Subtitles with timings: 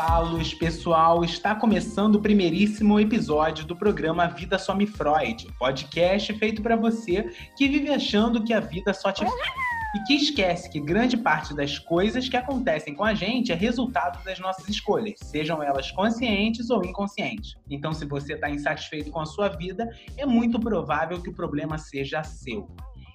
[0.00, 6.74] Falos, pessoal, está começando o primeiríssimo episódio do programa Vida Some Freud, podcast feito para
[6.74, 11.52] você que vive achando que a vida só te e que esquece que grande parte
[11.52, 16.70] das coisas que acontecem com a gente é resultado das nossas escolhas, sejam elas conscientes
[16.70, 17.54] ou inconscientes.
[17.68, 19.86] Então, se você está insatisfeito com a sua vida,
[20.16, 22.70] é muito provável que o problema seja seu.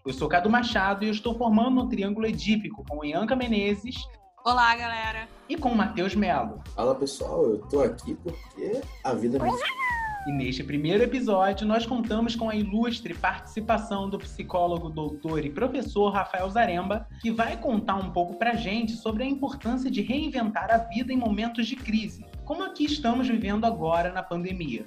[0.06, 3.96] Eu sou Cadu Machado e eu estou formando um triângulo edípico com Ianca Menezes.
[4.46, 5.28] Olá, galera.
[5.50, 6.62] E com Matheus Melo.
[6.76, 7.50] Fala, pessoal.
[7.50, 9.50] Eu tô aqui porque a vida me...
[10.28, 16.12] E neste primeiro episódio, nós contamos com a ilustre participação do psicólogo, doutor e professor
[16.12, 20.78] Rafael Zaremba, que vai contar um pouco pra gente sobre a importância de reinventar a
[20.78, 24.86] vida em momentos de crise, como a que estamos vivendo agora na pandemia.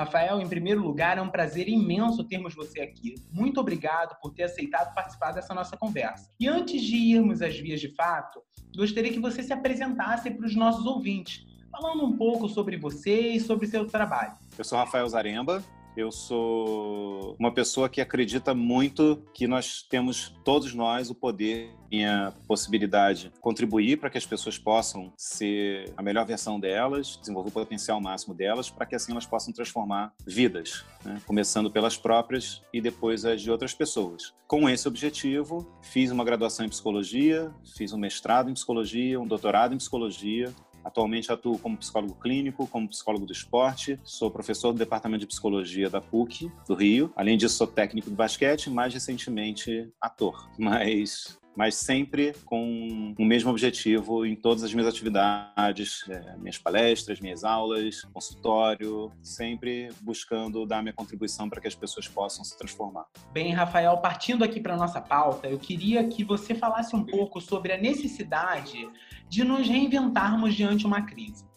[0.00, 3.16] Rafael, em primeiro lugar, é um prazer imenso termos você aqui.
[3.30, 6.30] Muito obrigado por ter aceitado participar dessa nossa conversa.
[6.40, 8.40] E antes de irmos às vias de fato,
[8.74, 13.40] gostaria que você se apresentasse para os nossos ouvintes, falando um pouco sobre você e
[13.40, 14.32] sobre seu trabalho.
[14.56, 15.62] Eu sou Rafael Zaremba,
[16.00, 22.04] eu sou uma pessoa que acredita muito que nós temos, todos nós, o poder e
[22.04, 27.50] a possibilidade de contribuir para que as pessoas possam ser a melhor versão delas, desenvolver
[27.50, 31.20] o potencial máximo delas, para que assim elas possam transformar vidas, né?
[31.26, 34.32] começando pelas próprias e depois as de outras pessoas.
[34.46, 39.74] Com esse objetivo, fiz uma graduação em psicologia, fiz um mestrado em psicologia, um doutorado
[39.74, 40.52] em psicologia,
[40.90, 45.88] Atualmente atuo como psicólogo clínico, como psicólogo do esporte, sou professor do Departamento de Psicologia
[45.88, 47.12] da PUC, do Rio.
[47.14, 50.50] Além disso, sou técnico do basquete, mais recentemente ator.
[50.58, 57.20] Mas mas sempre com o mesmo objetivo em todas as minhas atividades, é, minhas palestras,
[57.20, 63.06] minhas aulas, consultório, sempre buscando dar minha contribuição para que as pessoas possam se transformar.
[63.32, 67.72] Bem, Rafael, partindo aqui para nossa pauta, eu queria que você falasse um pouco sobre
[67.72, 68.88] a necessidade
[69.28, 71.48] de nos reinventarmos diante uma crise.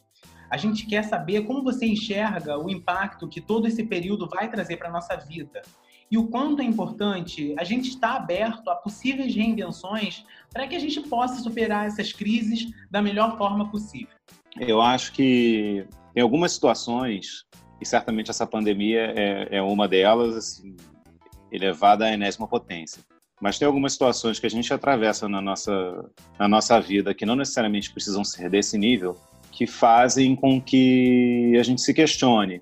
[0.49, 4.77] A gente quer saber como você enxerga o impacto que todo esse período vai trazer
[4.77, 5.63] para a nossa vida
[6.09, 10.79] e o quanto é importante a gente estar aberto a possíveis reinvenções para que a
[10.79, 14.15] gente possa superar essas crises da melhor forma possível.
[14.59, 17.45] Eu acho que em algumas situações,
[17.81, 20.75] e certamente essa pandemia é, é uma delas, assim,
[21.51, 23.01] elevada à enésima potência.
[23.41, 26.09] Mas tem algumas situações que a gente atravessa na nossa,
[26.39, 29.17] na nossa vida que não necessariamente precisam ser desse nível,
[29.51, 32.61] que fazem com que a gente se questione.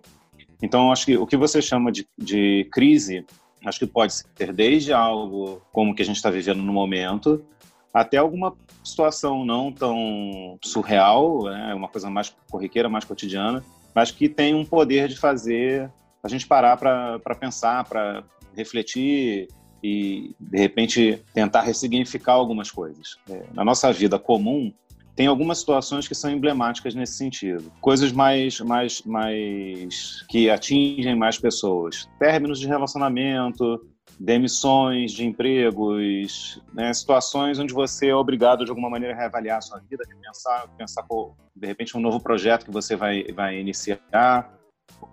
[0.62, 3.26] Então, acho que o que você chama de, de crise
[3.64, 7.46] Acho que pode ser desde algo como que a gente está vivendo no momento,
[7.94, 11.74] até alguma situação não tão surreal, né?
[11.76, 13.64] uma coisa mais corriqueira, mais cotidiana,
[13.94, 15.92] mas que tem um poder de fazer
[16.24, 18.24] a gente parar para pensar, para
[18.56, 19.48] refletir
[19.84, 23.18] e, de repente, tentar ressignificar algumas coisas.
[23.30, 24.74] É, na nossa vida comum,
[25.22, 27.72] tem algumas situações que são emblemáticas nesse sentido.
[27.80, 32.10] Coisas mais, mais, mais que atingem mais pessoas.
[32.18, 33.86] Términos de relacionamento,
[34.20, 36.92] demissões de empregos, né?
[36.92, 41.04] situações onde você é obrigado de alguma maneira a reavaliar a sua vida, pensar, pensar
[41.04, 44.52] por, de repente um novo projeto que você vai, vai iniciar,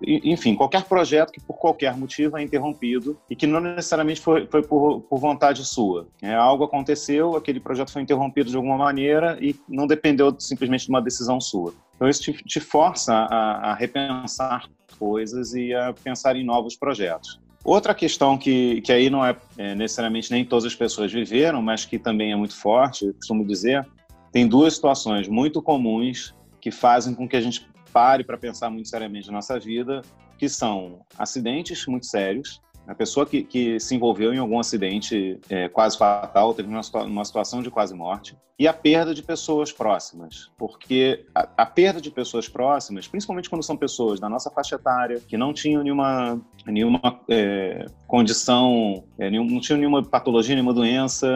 [0.02, 4.62] enfim, qualquer projeto que por qualquer motivo é interrompido e que não necessariamente foi, foi
[4.62, 6.06] por, por, vontade sua.
[6.22, 10.90] É, algo aconteceu, aquele projeto foi interrompido de alguma maneira e não dependeu simplesmente de
[10.90, 11.74] uma decisão sua.
[11.96, 14.68] Então isso te, te força a, a repensar
[14.98, 17.40] coisas e a pensar em novos projetos.
[17.64, 21.84] Outra questão que, que aí não é, é, necessariamente nem todas as pessoas viveram, mas
[21.84, 23.86] que também é muito forte, costumo dizer,
[24.32, 28.88] tem duas situações muito comuns que fazem com que a gente pare para pensar muito
[28.88, 30.02] seriamente na nossa vida,
[30.38, 35.68] que são acidentes muito sérios, a pessoa que, que se envolveu em algum acidente é,
[35.68, 40.50] quase fatal, teve uma, uma, situação de quase morte, e a perda de pessoas próximas.
[40.56, 45.20] Porque a, a, perda de pessoas próximas, principalmente quando são pessoas da nossa faixa etária,
[45.20, 51.28] que não tinham nenhuma, nenhuma é, condição, é, nenhum, não tinham nenhuma patologia, nenhuma doença,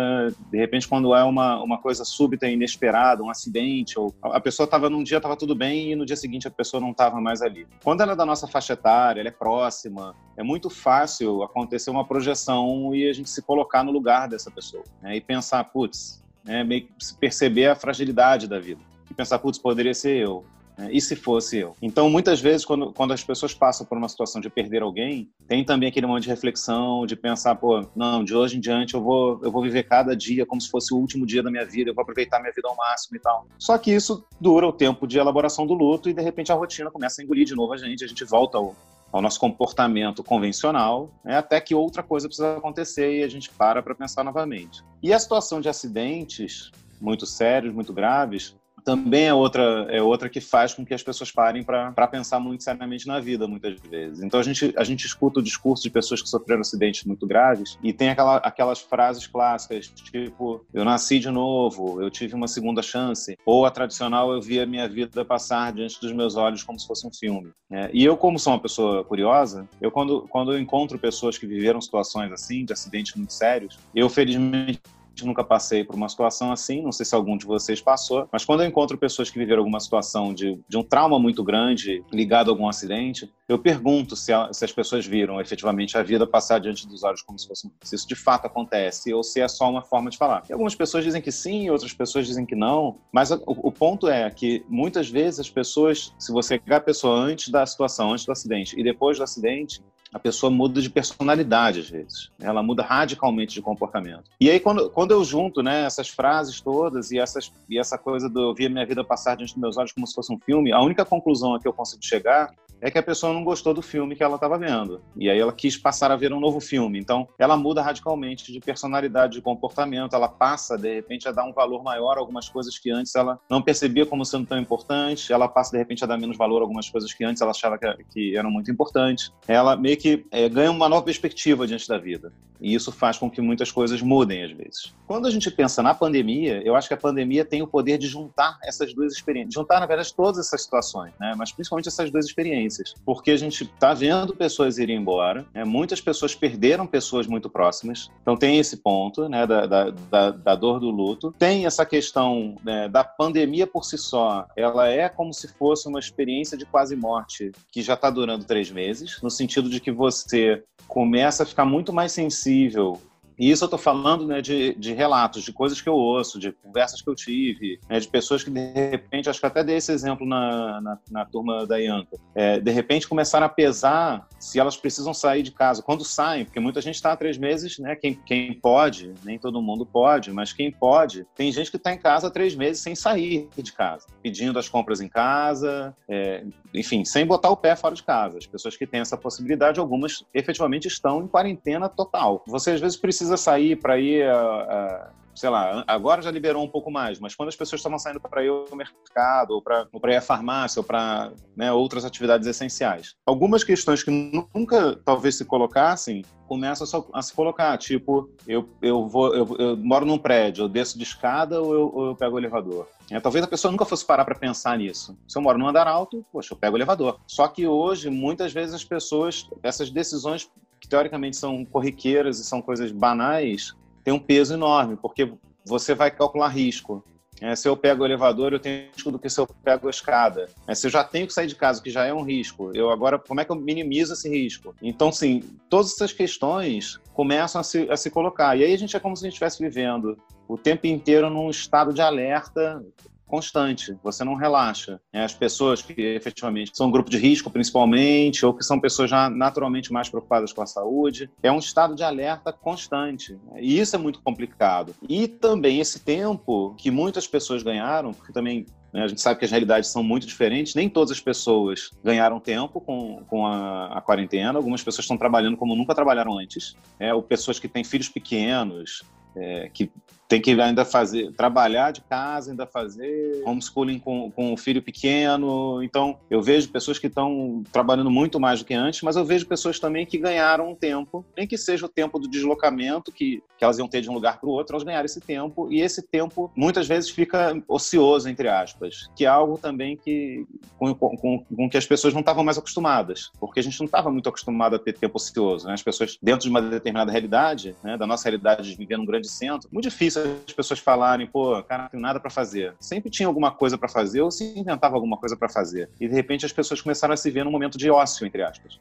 [0.50, 4.88] de repente, quando é uma, uma coisa súbita inesperada, um acidente, ou a pessoa estava
[4.88, 7.66] num dia, estava tudo bem, e no dia seguinte a pessoa não estava mais ali.
[7.84, 12.06] Quando ela é da nossa faixa etária, ela é próxima, é muito fácil acontecer uma
[12.06, 15.14] projeção e a gente se colocar no lugar dessa pessoa né?
[15.14, 16.64] e pensar, putz, né?
[16.64, 16.88] meio
[17.20, 18.80] perceber a fragilidade da vida
[19.10, 20.42] e pensar, putz, poderia ser eu.
[20.82, 20.88] Né?
[20.92, 21.76] E se fosse eu?
[21.80, 25.64] Então, muitas vezes, quando, quando as pessoas passam por uma situação de perder alguém, tem
[25.64, 29.40] também aquele momento de reflexão, de pensar, pô, não, de hoje em diante eu vou,
[29.42, 31.94] eu vou viver cada dia como se fosse o último dia da minha vida, eu
[31.94, 33.46] vou aproveitar minha vida ao máximo e tal.
[33.58, 36.90] Só que isso dura o tempo de elaboração do luto e, de repente, a rotina
[36.90, 38.74] começa a engolir de novo a gente, a gente volta ao,
[39.12, 43.82] ao nosso comportamento convencional, né, até que outra coisa precisa acontecer e a gente para
[43.82, 44.82] para pensar novamente.
[45.02, 46.70] E a situação de acidentes
[47.00, 51.30] muito sérios, muito graves, também é outra, é outra que faz com que as pessoas
[51.30, 54.22] parem para pensar muito seriamente na vida, muitas vezes.
[54.22, 57.78] Então a gente, a gente escuta o discurso de pessoas que sofreram acidentes muito graves
[57.82, 62.82] e tem aquela, aquelas frases clássicas, tipo, eu nasci de novo, eu tive uma segunda
[62.82, 66.78] chance, ou a tradicional, eu vi a minha vida passar diante dos meus olhos como
[66.78, 67.50] se fosse um filme.
[67.70, 71.46] É, e eu, como sou uma pessoa curiosa, eu quando, quando eu encontro pessoas que
[71.46, 74.80] viveram situações assim, de acidentes muito sérios, eu felizmente
[75.22, 78.62] nunca passei por uma situação assim, não sei se algum de vocês passou, mas quando
[78.62, 82.52] eu encontro pessoas que viveram alguma situação de, de um trauma muito grande ligado a
[82.52, 86.86] algum acidente, eu pergunto se, a, se, as pessoas viram efetivamente a vida passar diante
[86.86, 89.82] dos olhos como se fosse se isso de fato acontece ou se é só uma
[89.82, 90.42] forma de falar.
[90.48, 94.08] E algumas pessoas dizem que sim, outras pessoas dizem que não, mas o, o ponto
[94.08, 98.24] é que muitas vezes as pessoas, se você pegar a pessoa antes da situação, antes
[98.24, 99.82] do acidente e depois do acidente,
[100.12, 102.30] a pessoa muda de personalidade às vezes.
[102.40, 104.24] Ela muda radicalmente de comportamento.
[104.40, 108.28] E aí, quando, quando eu junto né, essas frases todas e, essas, e essa coisa
[108.28, 110.38] de eu ver a minha vida passar diante dos meus olhos como se fosse um
[110.38, 112.52] filme, a única conclusão a que eu consigo chegar
[112.82, 115.00] é que a pessoa não gostou do filme que ela estava vendo.
[115.16, 116.98] E aí ela quis passar a ver um novo filme.
[116.98, 121.52] Então, ela muda radicalmente de personalidade, de comportamento, ela passa, de repente, a dar um
[121.52, 125.46] valor maior a algumas coisas que antes ela não percebia como sendo tão importante, ela
[125.46, 128.04] passa, de repente, a dar menos valor a algumas coisas que antes ela achava que,
[128.10, 129.32] que eram muito importantes.
[129.46, 132.32] Ela meio que é, ganha uma nova perspectiva diante da vida.
[132.62, 134.94] E isso faz com que muitas coisas mudem às vezes.
[135.04, 138.06] Quando a gente pensa na pandemia, eu acho que a pandemia tem o poder de
[138.06, 141.34] juntar essas duas experiências, juntar na verdade todas essas situações, né?
[141.36, 142.71] Mas principalmente essas duas experiências,
[143.04, 145.64] porque a gente está vendo pessoas irem embora, né?
[145.64, 149.46] muitas pessoas perderam pessoas muito próximas, então tem esse ponto, né?
[149.46, 152.88] Da, da, da, da dor do luto, tem essa questão né?
[152.88, 157.52] da pandemia por si só, ela é como se fosse uma experiência de quase morte
[157.70, 161.92] que já está durando três meses, no sentido de que você começa a ficar muito
[161.92, 163.00] mais sensível
[163.38, 166.52] e isso eu estou falando né, de, de, relatos, de coisas que eu ouço, de
[166.52, 169.92] conversas que eu tive, né, de pessoas que, de repente, acho que até dei esse
[169.92, 174.76] exemplo na, na, na turma da Ianca, é, de repente começaram a pesar se elas
[174.76, 175.82] precisam sair de casa.
[175.82, 179.62] Quando saem, porque muita gente está há três meses, né, quem, quem pode, nem todo
[179.62, 182.94] mundo pode, mas quem pode, tem gente que está em casa há três meses sem
[182.94, 186.44] sair de casa, pedindo as compras em casa, é,
[186.74, 188.38] enfim, sem botar o pé fora de casa.
[188.38, 192.42] As pessoas que têm essa possibilidade, algumas efetivamente estão em quarentena total.
[192.46, 196.62] Você às vezes precisa precisa sair para ir, a, a, sei lá, agora já liberou
[196.62, 200.12] um pouco mais, mas quando as pessoas estavam saindo para ir ao mercado, ou para
[200.12, 203.14] ir à farmácia, ou para né, outras atividades essenciais.
[203.26, 204.10] Algumas questões que
[204.54, 210.04] nunca talvez se colocassem começam a se colocar, tipo, eu, eu, vou, eu, eu moro
[210.04, 212.86] num prédio, eu desço de escada ou eu, ou eu pego o elevador?
[213.10, 215.16] É, talvez a pessoa nunca fosse parar para pensar nisso.
[215.26, 217.18] Se eu moro num andar alto, poxa, eu pego o elevador.
[217.26, 220.50] Só que hoje, muitas vezes as pessoas, essas decisões
[220.82, 225.32] que teoricamente são corriqueiras e são coisas banais, tem um peso enorme, porque
[225.64, 227.04] você vai calcular risco.
[227.40, 229.90] É, se eu pego o elevador, eu tenho risco do que se eu pego a
[229.90, 230.48] escada.
[230.66, 232.90] É, se eu já tenho que sair de casa, que já é um risco, eu
[232.90, 234.74] agora, como é que eu minimizo esse risco?
[234.82, 238.56] Então, sim, todas essas questões começam a se, a se colocar.
[238.56, 240.18] E aí a gente é como se a gente estivesse vivendo
[240.48, 242.84] o tempo inteiro num estado de alerta
[243.32, 245.00] constante, você não relaxa.
[245.10, 245.24] Né?
[245.24, 249.30] As pessoas que efetivamente são um grupo de risco, principalmente, ou que são pessoas já
[249.30, 253.32] naturalmente mais preocupadas com a saúde, é um estado de alerta constante.
[253.32, 253.62] Né?
[253.62, 254.94] E isso é muito complicado.
[255.08, 259.46] E também esse tempo que muitas pessoas ganharam, porque também né, a gente sabe que
[259.46, 260.74] as realidades são muito diferentes.
[260.74, 264.58] Nem todas as pessoas ganharam tempo com, com a, a quarentena.
[264.58, 266.76] Algumas pessoas estão trabalhando como nunca trabalharam antes.
[267.00, 269.02] É, ou pessoas que têm filhos pequenos,
[269.34, 269.90] é, que
[270.32, 275.82] tem que ainda fazer, trabalhar de casa, ainda fazer homeschooling com, com um filho pequeno.
[275.82, 279.46] Então, eu vejo pessoas que estão trabalhando muito mais do que antes, mas eu vejo
[279.46, 283.62] pessoas também que ganharam um tempo, nem que seja o tempo do deslocamento que, que
[283.62, 286.00] elas iam ter de um lugar para o outro, elas ganharam esse tempo, e esse
[286.00, 290.46] tempo muitas vezes fica ocioso, entre aspas, que é algo também que,
[290.78, 294.10] com, com, com que as pessoas não estavam mais acostumadas, porque a gente não estava
[294.10, 295.66] muito acostumado a ter tempo ocioso.
[295.66, 295.74] Né?
[295.74, 299.28] As pessoas, dentro de uma determinada realidade, né, da nossa realidade de viver num grande
[299.28, 302.74] centro, muito difícil as pessoas falarem, pô, cara, não tenho nada para fazer.
[302.80, 305.90] Sempre tinha alguma coisa para fazer ou se inventava alguma coisa para fazer.
[306.00, 308.80] E de repente as pessoas começaram a se ver num momento de ócio, entre aspas.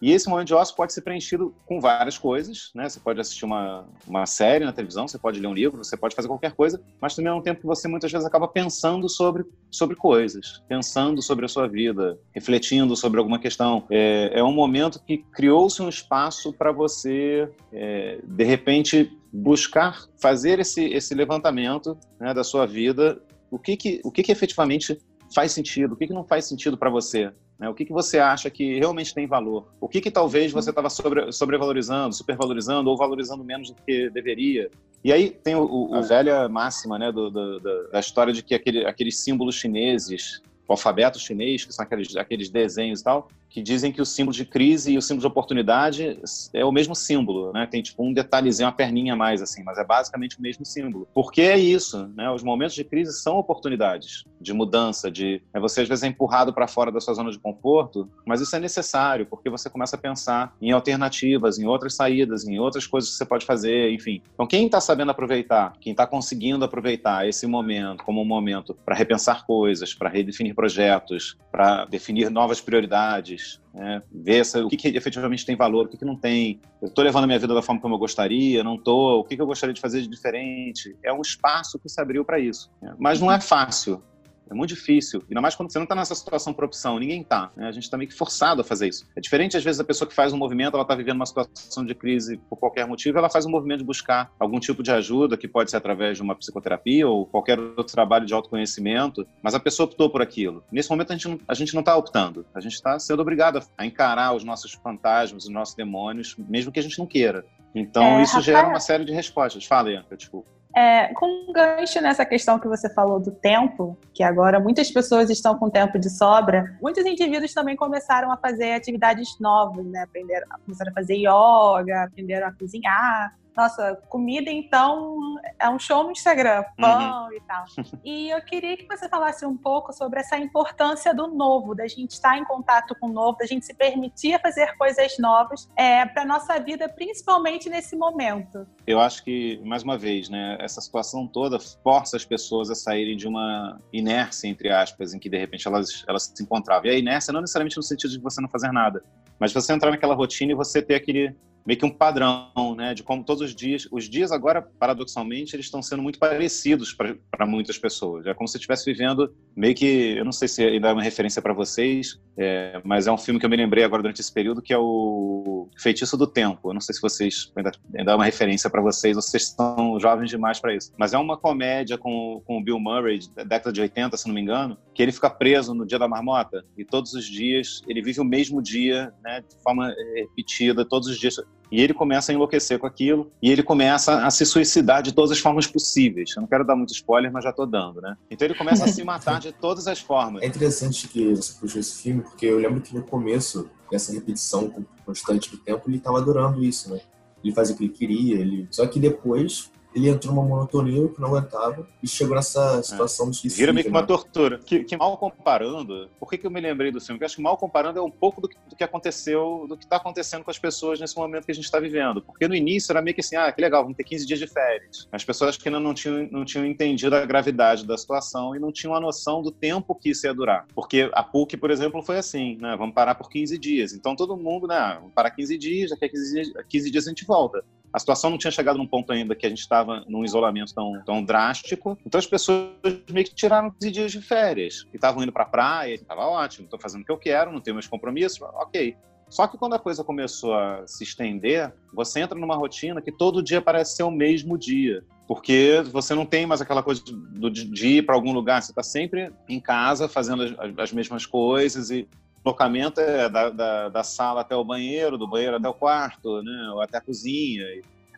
[0.00, 2.88] E esse momento de ócio pode ser preenchido com várias coisas, né?
[2.88, 6.14] Você pode assistir uma, uma série na televisão, você pode ler um livro, você pode
[6.14, 9.44] fazer qualquer coisa, mas também é um tempo que você muitas vezes acaba pensando sobre,
[9.70, 13.84] sobre coisas, pensando sobre a sua vida, refletindo sobre alguma questão.
[13.90, 20.58] É, é um momento que criou-se um espaço para você, é, de repente, buscar fazer
[20.58, 24.98] esse, esse levantamento né, da sua vida, o que que, o que que efetivamente
[25.34, 27.68] faz sentido, o que que não faz sentido para você, Né?
[27.68, 29.68] O que, que você acha que realmente tem valor?
[29.78, 34.70] O que, que talvez você estava sobre, sobrevalorizando, supervalorizando ou valorizando menos do que deveria?
[35.04, 38.42] E aí tem o, o, a velha máxima né, do, do, do, da história de
[38.42, 43.28] que aquele, aqueles símbolos chineses o alfabeto chinês, que são aqueles, aqueles desenhos e tal,
[43.48, 46.20] que dizem que o símbolo de crise e o símbolo de oportunidade
[46.54, 47.66] é o mesmo símbolo, né?
[47.66, 51.08] Tem tipo um detalhezinho, uma perninha a mais assim, mas é basicamente o mesmo símbolo.
[51.12, 52.30] Porque é isso, né?
[52.30, 56.54] Os momentos de crise são oportunidades de mudança, de é você às vezes é empurrado
[56.54, 59.98] para fora da sua zona de conforto, mas isso é necessário porque você começa a
[59.98, 64.22] pensar em alternativas, em outras saídas, em outras coisas que você pode fazer, enfim.
[64.32, 68.94] Então quem está sabendo aproveitar, quem está conseguindo aproveitar esse momento como um momento para
[68.94, 74.02] repensar coisas, para redefinir projetos, para definir novas prioridades, né?
[74.12, 76.60] ver o que, que, efetivamente tem valor, o que, que não tem.
[76.82, 79.36] Eu estou levando a minha vida da forma como eu gostaria, não estou, o que,
[79.36, 80.94] que eu gostaria de fazer de diferente.
[81.02, 82.70] É um espaço que se abriu para isso.
[82.82, 82.94] Né?
[82.98, 84.02] Mas não é fácil.
[84.50, 85.22] É muito difícil.
[85.28, 87.52] Ainda mais quando você não está nessa situação por opção, ninguém está.
[87.56, 87.68] Né?
[87.68, 89.06] A gente está meio que forçado a fazer isso.
[89.14, 91.84] É diferente, às vezes, a pessoa que faz um movimento, ela está vivendo uma situação
[91.84, 95.36] de crise por qualquer motivo, ela faz um movimento de buscar algum tipo de ajuda,
[95.36, 99.60] que pode ser através de uma psicoterapia ou qualquer outro trabalho de autoconhecimento, mas a
[99.60, 100.64] pessoa optou por aquilo.
[100.72, 102.44] Nesse momento, a gente não, a gente não está optando.
[102.52, 106.80] A gente está sendo obrigado a encarar os nossos fantasmas, os nossos demônios, mesmo que
[106.80, 107.44] a gente não queira.
[107.74, 108.56] Então, é, isso Rafael...
[108.56, 109.64] gera uma série de respostas.
[109.64, 110.59] Fala, Ianca, desculpa.
[110.74, 115.28] É, com um gancho nessa questão que você falou do tempo, que agora muitas pessoas
[115.28, 120.02] estão com tempo de sobra, muitos indivíduos também começaram a fazer atividades novas, né?
[120.02, 126.12] Aprenderam, começaram a fazer yoga, aprenderam a cozinhar, nossa, comida então é um show no
[126.12, 127.32] Instagram, pão uhum.
[127.34, 127.64] e tal.
[128.02, 132.12] E eu queria que você falasse um pouco sobre essa importância do novo, da gente
[132.12, 136.24] estar em contato com o novo, da gente se permitir fazer coisas novas é, para
[136.24, 138.66] nossa vida, principalmente nesse momento.
[138.86, 143.16] Eu acho que, mais uma vez, né, essa situação toda força as pessoas a saírem
[143.16, 146.86] de uma inércia, entre aspas, em que de repente elas, elas se encontravam.
[146.86, 149.02] E a inércia não necessariamente no sentido de você não fazer nada,
[149.38, 151.36] mas você entrar naquela rotina e você ter aquele
[151.66, 155.66] meio que um padrão, né, de como todos os dias, os dias agora, paradoxalmente, eles
[155.66, 158.26] estão sendo muito parecidos para muitas pessoas.
[158.26, 161.42] É como se estivesse vivendo meio que, eu não sei se ainda é uma referência
[161.42, 164.62] para vocês, é, mas é um filme que eu me lembrei agora durante esse período,
[164.62, 166.70] que é o Feitiço do Tempo.
[166.70, 169.98] Eu não sei se vocês ainda, ainda é uma referência para vocês, ou vocês são
[170.00, 170.92] jovens demais para isso.
[170.98, 174.34] Mas é uma comédia com, com o Bill Murray, da década de 80, se não
[174.34, 178.02] me engano, que ele fica preso no dia da marmota e todos os dias ele
[178.02, 181.36] vive o mesmo dia, né, de forma repetida, todos os dias
[181.70, 185.30] e ele começa a enlouquecer com aquilo e ele começa a se suicidar de todas
[185.30, 186.32] as formas possíveis.
[186.36, 188.16] Eu não quero dar muito spoiler, mas já estou dando, né?
[188.30, 190.42] Então ele começa a se matar de todas as formas.
[190.42, 194.72] É interessante que você puxou esse filme, porque eu lembro que no começo, dessa repetição
[195.04, 197.00] constante do tempo, ele estava adorando isso, né?
[197.42, 198.68] Ele fazia o que ele queria, ele...
[198.70, 202.82] só que depois ele entrou numa monotonia que não aguentava e chegou nessa é.
[202.82, 203.30] situação é.
[203.30, 204.06] de Vira meio que uma né?
[204.06, 204.58] tortura.
[204.58, 207.18] Que, que, mal comparando, por que, que eu me lembrei do filme?
[207.18, 209.84] Porque acho que mal comparando é um pouco do que, do que aconteceu, do que
[209.84, 212.22] está acontecendo com as pessoas nesse momento que a gente está vivendo.
[212.22, 214.46] Porque no início era meio que assim, ah, que legal, vamos ter 15 dias de
[214.46, 215.08] férias.
[215.10, 218.70] As pessoas que ainda não tinham, não tinham entendido a gravidade da situação e não
[218.70, 220.66] tinham a noção do tempo que isso ia durar.
[220.74, 222.76] Porque a PUC, por exemplo, foi assim, né?
[222.76, 223.92] Vamos parar por 15 dias.
[223.92, 224.96] Então todo mundo, né?
[224.98, 227.64] Vamos parar 15 dias, daqui a 15 dias, 15 dias a gente volta.
[227.92, 231.02] A situação não tinha chegado num ponto ainda que a gente estava num isolamento tão,
[231.04, 231.98] tão drástico.
[232.06, 232.70] Então as pessoas
[233.10, 234.86] meio que tiraram 15 dias de férias.
[234.92, 237.60] E estavam indo para a praia, estava ótimo, estou fazendo o que eu quero, não
[237.60, 238.96] tenho meus compromissos, ok.
[239.28, 243.42] Só que quando a coisa começou a se estender, você entra numa rotina que todo
[243.42, 245.04] dia parece ser o mesmo dia.
[245.28, 249.32] Porque você não tem mais aquela coisa de ir para algum lugar, você está sempre
[249.48, 252.08] em casa fazendo as, as mesmas coisas e
[252.42, 256.70] deslocamento é da, da, da, sala até o banheiro, do banheiro até o quarto, né?
[256.72, 257.64] Ou até a cozinha.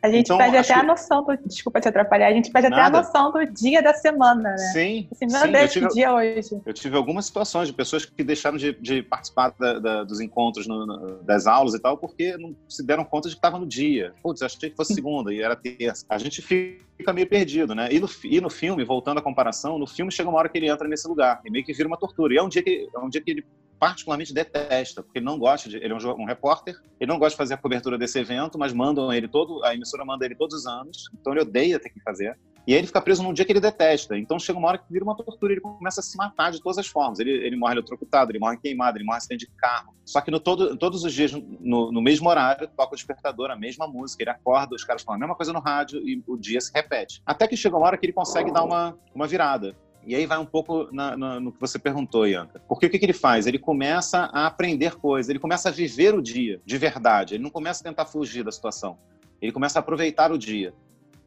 [0.02, 0.80] A gente então, perde até que...
[0.80, 1.36] a noção do.
[1.46, 2.98] Desculpa te atrapalhar, a gente perde Nada.
[2.98, 4.56] até a noção do dia da semana, né?
[4.72, 5.08] Sim.
[5.12, 6.60] Assim, meu sim, Deus, tive, que dia hoje.
[6.66, 10.66] Eu tive algumas situações de pessoas que deixaram de, de participar da, da, dos encontros,
[10.66, 13.66] no, no, das aulas e tal, porque não se deram conta de que estava no
[13.66, 14.12] dia.
[14.20, 16.04] Putz, achei que fosse segunda e era terça.
[16.08, 17.88] A gente fica meio perdido, né?
[17.92, 20.68] E no, e no filme, voltando à comparação, no filme chega uma hora que ele
[20.68, 22.34] entra nesse lugar e meio que vira uma tortura.
[22.34, 23.44] E é um dia que, é um dia que ele
[23.82, 25.76] particularmente detesta, porque ele não gosta de.
[25.76, 28.72] Ele é um, um, repórter, ele não gosta de fazer a cobertura desse evento, mas
[28.72, 29.64] mandam ele todo.
[29.64, 32.38] A emissora manda ele todos os anos, então ele odeia ter que fazer.
[32.64, 34.16] E aí ele fica preso num dia que ele detesta.
[34.16, 36.78] Então chega uma hora que vira uma tortura, ele começa a se matar de todas
[36.78, 37.18] as formas.
[37.18, 39.92] Ele, ele morre eletrocutado, ele morre queimado, ele morre acidente de carro.
[40.04, 43.56] Só que no todo, todos os dias, no, no, mesmo horário, toca o despertador, a
[43.56, 46.60] mesma música, ele acorda, os caras falam a mesma coisa no rádio e o dia
[46.60, 47.20] se repete.
[47.26, 49.74] Até que chega uma hora que ele consegue dar uma, uma virada.
[50.04, 52.60] E aí vai um pouco na, na, no que você perguntou, Ianca.
[52.68, 53.46] Porque o que, que, ele faz?
[53.46, 57.34] Ele começa a aprender coisas, ele começa a viver o dia de verdade.
[57.34, 58.98] Ele não começa a tentar fugir da situação.
[59.40, 60.74] Ele começa a aproveitar o dia.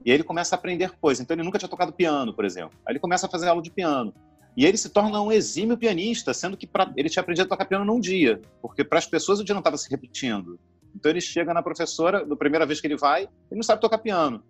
[0.04, 1.24] E aí ele começa a aprender coisas.
[1.24, 2.78] Então ele nunca tinha tocado piano, por exemplo.
[2.86, 4.14] Aí ele começa a fazer aula de piano.
[4.58, 7.66] E ele se torna um exímio pianista, sendo que pra, ele tinha aprendido a tocar
[7.66, 10.58] piano num dia, porque para as pessoas o dia não estava se repetindo.
[10.96, 13.98] Então ele chega na professora, na primeira vez que ele vai, ele não sabe tocar
[13.98, 14.42] piano.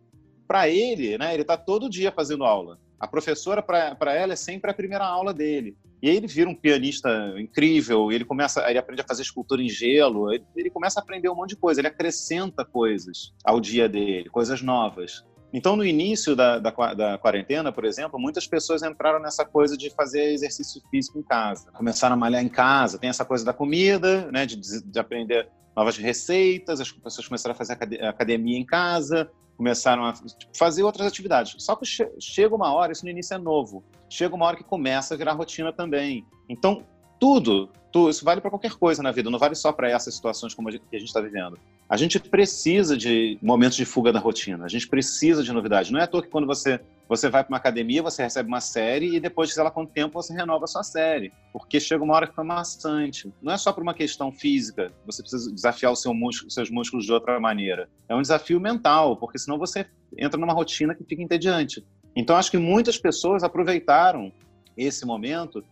[0.48, 2.79] Para ele, né, ele está todo dia fazendo aula.
[3.00, 5.78] A professora, para ela, é sempre a primeira aula dele.
[6.02, 9.70] E aí ele vira um pianista incrível, ele começa, ele aprende a fazer escultura em
[9.70, 13.90] gelo, ele, ele começa a aprender um monte de coisa, ele acrescenta coisas ao dia
[13.90, 15.25] dele, coisas novas.
[15.54, 19.90] Então, no início da, da, da, quarentena, por exemplo, muitas pessoas entraram nessa coisa de
[19.90, 21.72] fazer exercício físico em casa.
[21.72, 23.00] Começaram a malhar em casa.
[23.00, 27.58] Tem essa coisa da comida, né, de, de aprender novas receitas, as pessoas começaram a
[27.58, 30.14] fazer academia em casa, começaram a
[30.58, 31.56] fazer outras atividades.
[31.64, 31.86] Só que
[32.20, 35.34] chega uma hora, isso no início é novo, chega uma hora que começa a virar
[35.34, 36.26] rotina também.
[36.50, 36.84] Então,
[37.20, 40.54] tudo, tudo isso vale para qualquer coisa na vida, não vale só para essas situações
[40.54, 41.58] como a gente, que a gente está vivendo.
[41.88, 45.92] A gente precisa de momentos de fuga da rotina, a gente precisa de novidade.
[45.92, 48.62] Não é à toa que quando você, você vai para uma academia, você recebe uma
[48.62, 51.32] série e depois, sei lá quanto tempo, você renova a sua série.
[51.54, 53.32] Porque chega uma hora que fica maçante.
[53.42, 57.06] Não é só por uma questão física, você precisa desafiar o seu músculo, seus músculos
[57.06, 57.88] de outra maneira.
[58.10, 59.86] É um desafio mental, porque senão você
[60.18, 61.86] entra numa rotina que fica entediante.
[62.16, 64.32] Então, acho que muitas pessoas aproveitaram
[64.76, 65.64] esse momento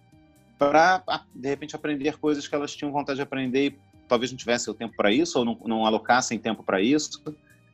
[0.59, 4.71] para, de repente, aprender coisas que elas tinham vontade de aprender e talvez não tivessem
[4.71, 7.23] o tempo para isso ou não, não alocassem tempo para isso.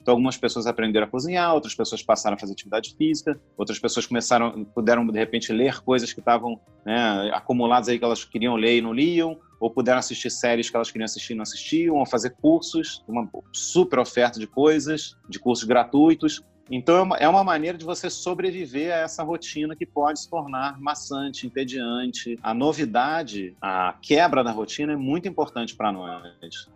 [0.10, 4.08] Então, algumas pessoas aprenderam a cozinhar, outras pessoas passaram a fazer atividade física, outras pessoas
[4.08, 8.80] começaram, puderam, de repente, ler coisas que estavam né, acumuladas aí que elas queriam ler
[8.80, 12.08] e não liam, ou puderam assistir séries que elas queriam assistir e não assistiam, ou
[12.08, 16.44] fazer cursos, uma super oferta de coisas, de cursos gratuitos.
[16.70, 20.30] Então é uma, é uma, maneira de você sobreviver a essa rotina que pode se
[20.30, 22.38] tornar maçante, entediante.
[22.44, 26.24] A novidade, a quebra da rotina é muito importante para nós,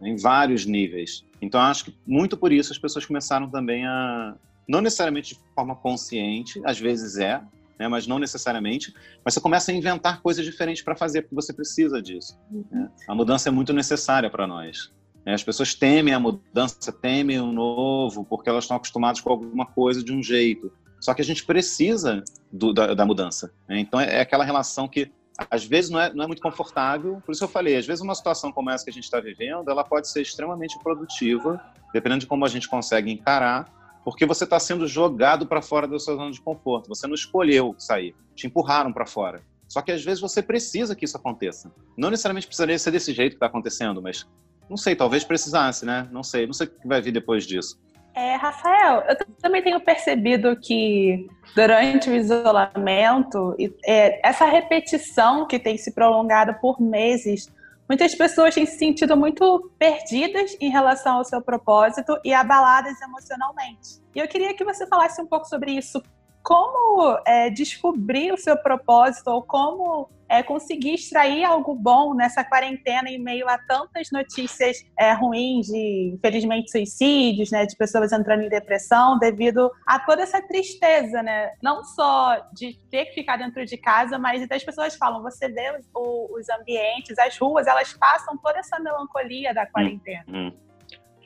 [0.02, 1.24] em vários níveis.
[1.42, 4.36] Então acho que muito por isso as pessoas começaram também a,
[4.68, 7.42] não necessariamente de forma consciente, às vezes é,
[7.78, 11.54] né, mas não necessariamente, mas você começa a inventar coisas diferentes para fazer, porque você
[11.54, 12.38] precisa disso.
[12.72, 12.90] Né?
[13.08, 14.92] A mudança é muito necessária para nós.
[15.25, 20.03] As pessoas temem a mudança, temem o novo, porque elas estão acostumadas com alguma coisa
[20.03, 20.72] de um jeito.
[21.00, 23.53] Só que a gente precisa do, da, da, mudança.
[23.68, 23.79] Né?
[23.79, 25.12] Então é, é, aquela relação que
[25.50, 27.22] às vezes não é, não é muito confortável.
[27.25, 29.70] Por isso eu falei, às vezes uma situação como essa que a gente está vivendo,
[29.70, 31.62] ela pode ser extremamente produtiva,
[31.94, 33.70] dependendo de como a gente consegue encarar,
[34.03, 36.88] porque você está sendo jogado para fora da sua zona de conforto.
[36.90, 39.42] Você não escolheu sair, te empurraram para fora.
[39.68, 41.74] Só que às vezes você precisa que isso aconteça.
[41.98, 44.25] Não necessariamente precisaria ser desse jeito que está acontecendo, mas
[44.74, 46.07] não sei, talvez precisasse, né?
[46.12, 47.79] Não sei, não sei o que vai vir depois disso.
[48.16, 53.55] É, Rafael, eu também tenho percebido que durante o isolamento,
[53.86, 57.48] é, essa repetição que tem se prolongado por meses,
[57.88, 64.01] muitas pessoas têm se sentido muito perdidas em relação ao seu propósito e abaladas emocionalmente.
[64.16, 66.01] E eu queria que você falasse um pouco sobre isso
[66.44, 73.10] como é, descobrir o seu propósito ou como é, conseguir extrair algo bom nessa quarentena
[73.10, 78.50] em meio a tantas notícias é, ruins de, infelizmente, suicídios, né, de pessoas entrando em
[78.50, 81.51] depressão devido a toda essa tristeza, né?
[81.62, 85.48] Não só de ter que ficar dentro de casa, mas até as pessoas falam, você
[85.48, 90.25] vê o, os ambientes, as ruas, elas passam toda essa melancolia da quarentena.
[90.27, 90.53] Hum, hum.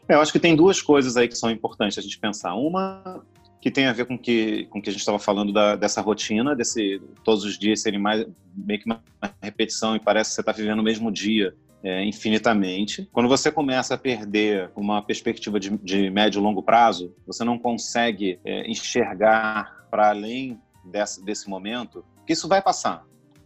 [0.09, 2.53] Eu acho que tem duas coisas aí que são importantes a gente pensar.
[2.55, 3.25] Uma
[3.59, 6.55] que tem a ver com que, com que a gente estava falando da, dessa rotina,
[6.55, 9.01] desse todos os dias serem mais meio que uma
[9.41, 13.07] repetição e parece que você está vivendo o mesmo dia é, infinitamente.
[13.11, 17.57] Quando você começa a perder uma perspectiva de, de médio e longo prazo, você não
[17.57, 20.59] consegue é, enxergar para além
[21.23, 23.05] desse, momento, que isso vai passar.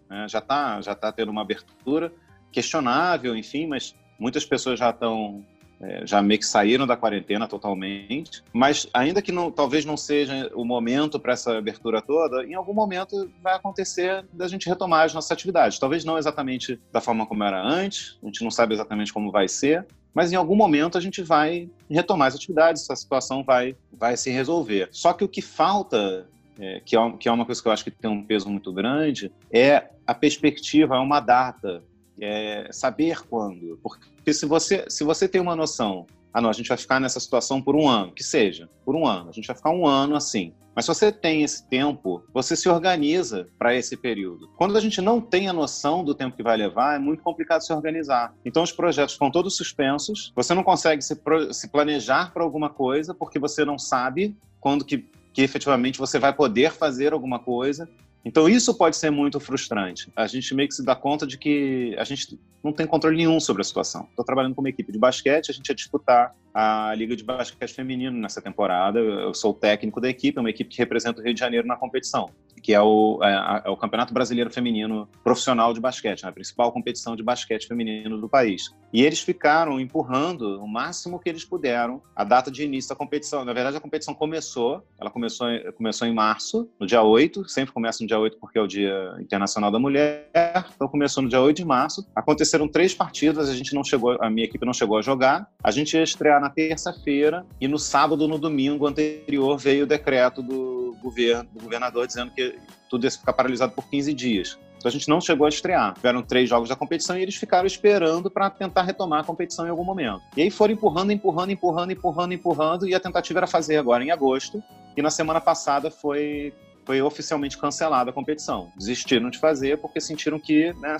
[0.09, 0.27] Né?
[0.29, 2.13] Já está já tá tendo uma abertura
[2.51, 5.45] questionável, enfim, mas muitas pessoas já estão
[5.81, 10.51] é, já meio que saíram da quarentena totalmente, mas ainda que não, talvez não seja
[10.53, 15.13] o momento para essa abertura toda, em algum momento vai acontecer da gente retomar as
[15.13, 15.79] nossas atividades.
[15.79, 19.47] Talvez não exatamente da forma como era antes, a gente não sabe exatamente como vai
[19.47, 24.15] ser, mas em algum momento a gente vai retomar as atividades, essa situação vai, vai
[24.17, 24.89] se resolver.
[24.91, 26.27] Só que o que falta
[26.59, 29.31] é, que, é, é uma coisa que eu acho que tem um peso muito grande,
[29.51, 31.83] é a perspectiva, é uma data,
[32.21, 33.79] é saber quando.
[33.81, 37.19] Porque se você, se você tem uma noção, ah, não, a gente vai ficar nessa
[37.19, 40.15] situação por um ano, que seja, por um ano, a gente vai ficar um ano
[40.15, 40.53] assim.
[40.73, 44.49] Mas se você tem esse tempo, você se organiza para esse período.
[44.55, 47.61] Quando a gente não tem a noção do tempo que vai levar, é muito complicado
[47.61, 48.33] se organizar.
[48.45, 51.19] Então os projetos ficam todos suspensos, você não consegue se,
[51.51, 56.31] se planejar para alguma coisa porque você não sabe quando que, que efetivamente você vai
[56.31, 57.89] poder fazer alguma coisa.
[58.23, 60.11] Então isso pode ser muito frustrante.
[60.15, 63.39] A gente meio que se dá conta de que a gente não tem controle nenhum
[63.39, 64.07] sobre a situação.
[64.09, 67.73] Estou trabalhando com uma equipe de basquete, a gente ia disputar a Liga de Basquete
[67.73, 68.99] Feminino nessa temporada.
[68.99, 71.67] Eu sou o técnico da equipe, é uma equipe que representa o Rio de Janeiro
[71.67, 72.29] na competição.
[72.61, 76.71] Que é o, é, é o Campeonato Brasileiro Feminino Profissional de Basquete, né, a principal
[76.71, 78.73] competição de basquete feminino do país.
[78.93, 83.45] E eles ficaram empurrando o máximo que eles puderam a data de início da competição.
[83.45, 85.47] Na verdade, a competição começou, ela começou,
[85.77, 89.15] começou em março, no dia 8, sempre começa no dia 8 porque é o Dia
[89.19, 90.29] Internacional da Mulher,
[90.75, 92.05] então começou no dia 8 de março.
[92.15, 95.47] Aconteceram três partidas, a gente não chegou, a minha equipe não chegou a jogar.
[95.63, 100.41] A gente ia estrear na terça-feira e no sábado, no domingo anterior, veio o decreto
[100.41, 102.50] do governo, do governador dizendo que
[102.91, 104.59] tudo ia ficar paralisado por 15 dias.
[104.77, 105.93] Então a gente não chegou a estrear.
[105.93, 109.69] Tiveram três jogos da competição e eles ficaram esperando para tentar retomar a competição em
[109.69, 110.21] algum momento.
[110.35, 114.11] E aí foram empurrando, empurrando, empurrando, empurrando, empurrando, e a tentativa era fazer agora em
[114.11, 114.61] agosto.
[114.97, 118.71] E na semana passada foi foi oficialmente cancelada a competição.
[118.75, 120.97] Desistiram de fazer porque sentiram que né,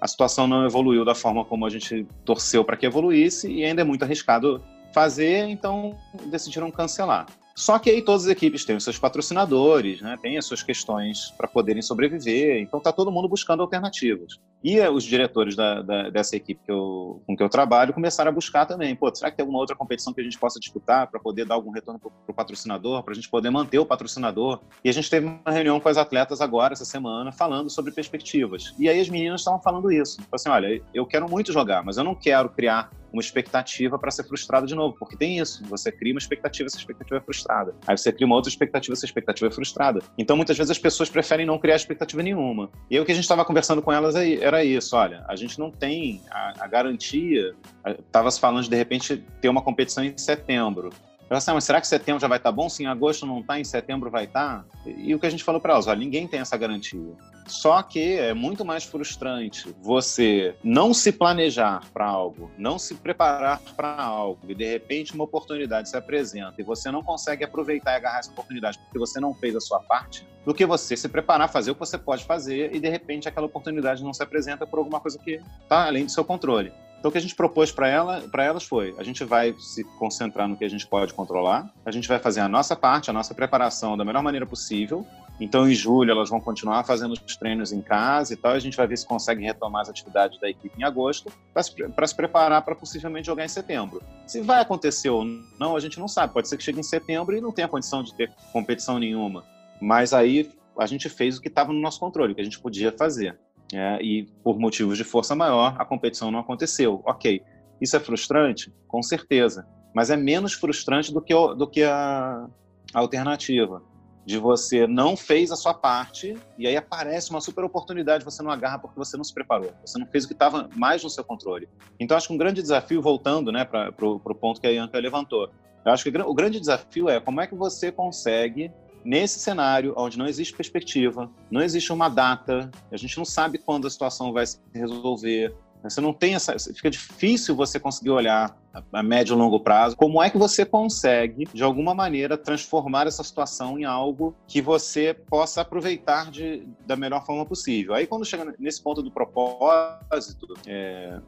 [0.00, 3.82] a situação não evoluiu da forma como a gente torceu para que evoluísse e ainda
[3.82, 4.60] é muito arriscado
[4.92, 7.26] fazer, então decidiram cancelar.
[7.62, 10.18] Só que aí todas as equipes têm os seus patrocinadores, né?
[10.20, 14.40] têm as suas questões para poderem sobreviver, então está todo mundo buscando alternativas.
[14.62, 18.34] E os diretores da, da, dessa equipe que eu, com que eu trabalho começaram a
[18.34, 18.94] buscar também.
[18.94, 21.54] Pô, será que tem alguma outra competição que a gente possa disputar para poder dar
[21.54, 24.60] algum retorno para o patrocinador, para a gente poder manter o patrocinador?
[24.84, 28.74] E a gente teve uma reunião com as atletas agora, essa semana, falando sobre perspectivas.
[28.78, 30.18] E aí as meninas estavam falando isso.
[30.30, 34.24] Assim, olha, eu quero muito jogar, mas eu não quero criar uma expectativa para ser
[34.24, 37.74] frustrado de novo, porque tem isso, você cria uma expectativa, essa expectativa é frustrada.
[37.86, 40.00] Aí você cria uma outra expectativa, essa expectativa é frustrada.
[40.16, 42.70] Então muitas vezes as pessoas preferem não criar expectativa nenhuma.
[42.90, 44.16] E aí o que a gente estava conversando com elas
[44.52, 47.54] era isso, olha, a gente não tem a, a garantia,
[47.98, 50.90] estava se falando de de repente ter uma competição em setembro.
[51.32, 52.68] Eu assim, ah, mas será que setembro já vai estar tá bom?
[52.68, 54.64] Se em agosto não está, em setembro vai estar?
[54.64, 54.64] Tá?
[54.84, 57.00] E, e, o que a gente falou para elas, olha, ninguém tem essa garantia.
[57.46, 63.62] Só que é muito mais frustrante você não se planejar para algo, não se preparar
[63.74, 67.96] para algo e de repente uma oportunidade se apresenta e você não consegue aproveitar e
[67.96, 71.48] agarrar essa oportunidade porque você não fez a sua parte, do que você se preparar,
[71.48, 74.78] fazer o que você pode fazer e de repente aquela oportunidade não se apresenta por
[74.78, 76.72] alguma coisa que está além do seu controle.
[77.02, 80.46] Então, o que a gente propôs para ela, elas foi: a gente vai se concentrar
[80.46, 83.34] no que a gente pode controlar, a gente vai fazer a nossa parte, a nossa
[83.34, 85.04] preparação da melhor maneira possível.
[85.40, 88.52] Então, em julho, elas vão continuar fazendo os treinos em casa e tal.
[88.52, 91.74] A gente vai ver se consegue retomar as atividades da equipe em agosto para se,
[91.74, 94.00] se, preparar para possivelmente jogar em setembro.
[94.24, 95.24] Se vai acontecer ou
[95.58, 96.32] não, a gente não sabe.
[96.32, 99.42] Pode ser que chegue em setembro e não tenha condição de ter competição nenhuma.
[99.80, 102.60] Mas aí a gente fez o que estava no nosso controle, o que a gente
[102.60, 103.36] podia fazer
[103.72, 107.02] é, e por motivos de força maior a competição não aconteceu.
[107.04, 107.42] Ok,
[107.80, 108.72] isso é frustrante?
[108.86, 112.46] Com certeza, mas é menos frustrante do que, do que a,
[112.92, 113.82] a alternativa
[114.24, 118.50] de você não fez a sua parte e aí aparece uma super oportunidade, você não
[118.50, 121.24] agarra porque você não se preparou, você não fez o que estava mais no seu
[121.24, 121.68] controle.
[121.98, 125.50] Então, acho que um grande desafio, voltando né, para o ponto que a Ianca levantou,
[125.84, 128.70] eu acho que o grande desafio é como é que você consegue
[129.04, 133.86] Nesse cenário, onde não existe perspectiva, não existe uma data, a gente não sabe quando
[133.86, 136.56] a situação vai se resolver, você não tem essa.
[136.58, 138.56] Fica difícil você conseguir olhar
[138.92, 139.96] a médio e longo prazo.
[139.96, 145.12] Como é que você consegue, de alguma maneira, transformar essa situação em algo que você
[145.12, 147.94] possa aproveitar de, da melhor forma possível?
[147.94, 151.20] Aí, quando chega nesse ponto do propósito, é,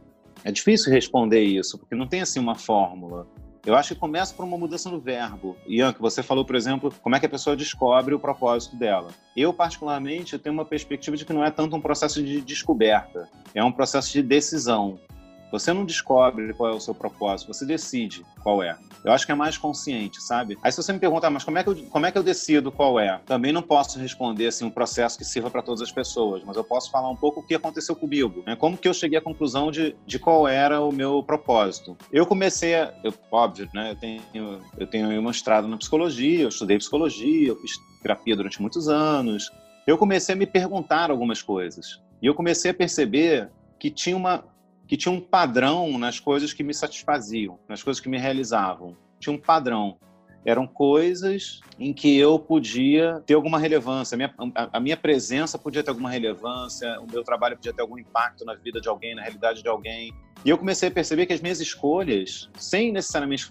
[0.44, 3.26] é difícil responder isso, porque não tem assim uma fórmula.
[3.66, 5.56] Eu acho que começa por uma mudança no verbo.
[5.66, 9.08] Ian, que você falou, por exemplo, como é que a pessoa descobre o propósito dela.
[9.34, 13.64] Eu, particularmente, tenho uma perspectiva de que não é tanto um processo de descoberta, é
[13.64, 14.98] um processo de decisão.
[15.50, 18.76] Você não descobre qual é o seu propósito, você decide qual é.
[19.04, 20.56] Eu acho que é mais consciente, sabe?
[20.62, 22.72] Aí se você me perguntar, mas como é que eu, como é que eu decido
[22.72, 23.20] qual é?
[23.26, 26.64] Também não posso responder assim um processo que sirva para todas as pessoas, mas eu
[26.64, 28.56] posso falar um pouco o que aconteceu comigo, né?
[28.56, 31.96] Como que eu cheguei à conclusão de, de qual era o meu propósito.
[32.10, 33.92] Eu comecei, a, eu, óbvio, né?
[33.92, 34.22] Eu tenho
[34.78, 39.50] eu tenho uma estrada na psicologia, eu estudei psicologia, eu fiz terapia durante muitos anos.
[39.86, 42.02] Eu comecei a me perguntar algumas coisas.
[42.22, 44.44] E eu comecei a perceber que tinha uma
[44.86, 48.96] que tinha um padrão nas coisas que me satisfaziam, nas coisas que me realizavam.
[49.18, 49.96] Tinha um padrão
[50.44, 55.58] eram coisas em que eu podia ter alguma relevância, a minha, a, a minha, presença
[55.58, 59.14] podia ter alguma relevância, o meu trabalho podia ter algum impacto na vida de alguém,
[59.14, 60.12] na realidade de alguém.
[60.44, 63.50] E eu comecei a perceber que as minhas escolhas, sem necessariamente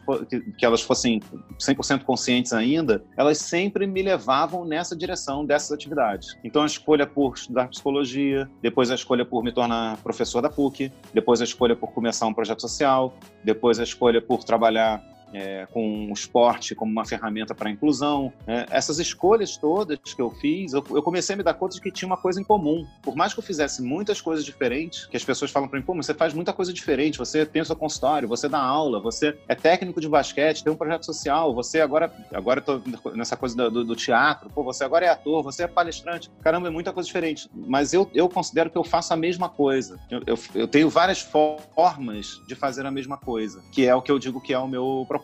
[0.58, 1.20] que, elas fossem
[1.60, 6.38] 100% conscientes ainda, elas sempre me levavam nessa direção dessas atividades.
[6.44, 10.92] Então a escolha por estudar psicologia, depois a escolha por me tornar professor da PUC,
[11.12, 15.04] depois a escolha por começar um projeto social, depois a escolha por trabalhar
[15.34, 18.32] é, com o esporte como uma ferramenta para a inclusão.
[18.48, 21.82] É, essas escolhas todas que eu fiz, eu, eu, comecei a me dar conta de
[21.82, 22.86] que tinha uma coisa em comum.
[23.02, 25.94] Por mais que eu fizesse muitas coisas diferentes, que as pessoas falam para mim, pô,
[25.94, 29.38] mas você faz muita coisa diferente, você tem o seu consultório, você dá aula, você
[29.48, 32.82] é técnico de basquete, tem um projeto social, você agora, agora tô
[33.16, 36.30] nessa coisa do, do teatro, pô, você agora é ator, você é palestrante.
[36.42, 37.50] Caramba, é muita coisa diferente.
[37.54, 40.00] Mas eu, eu considero que eu faço a mesma coisa.
[40.10, 44.12] Eu, eu, eu tenho várias formas de fazer a mesma coisa, que é o que
[44.12, 45.23] eu digo que é o meu propósito.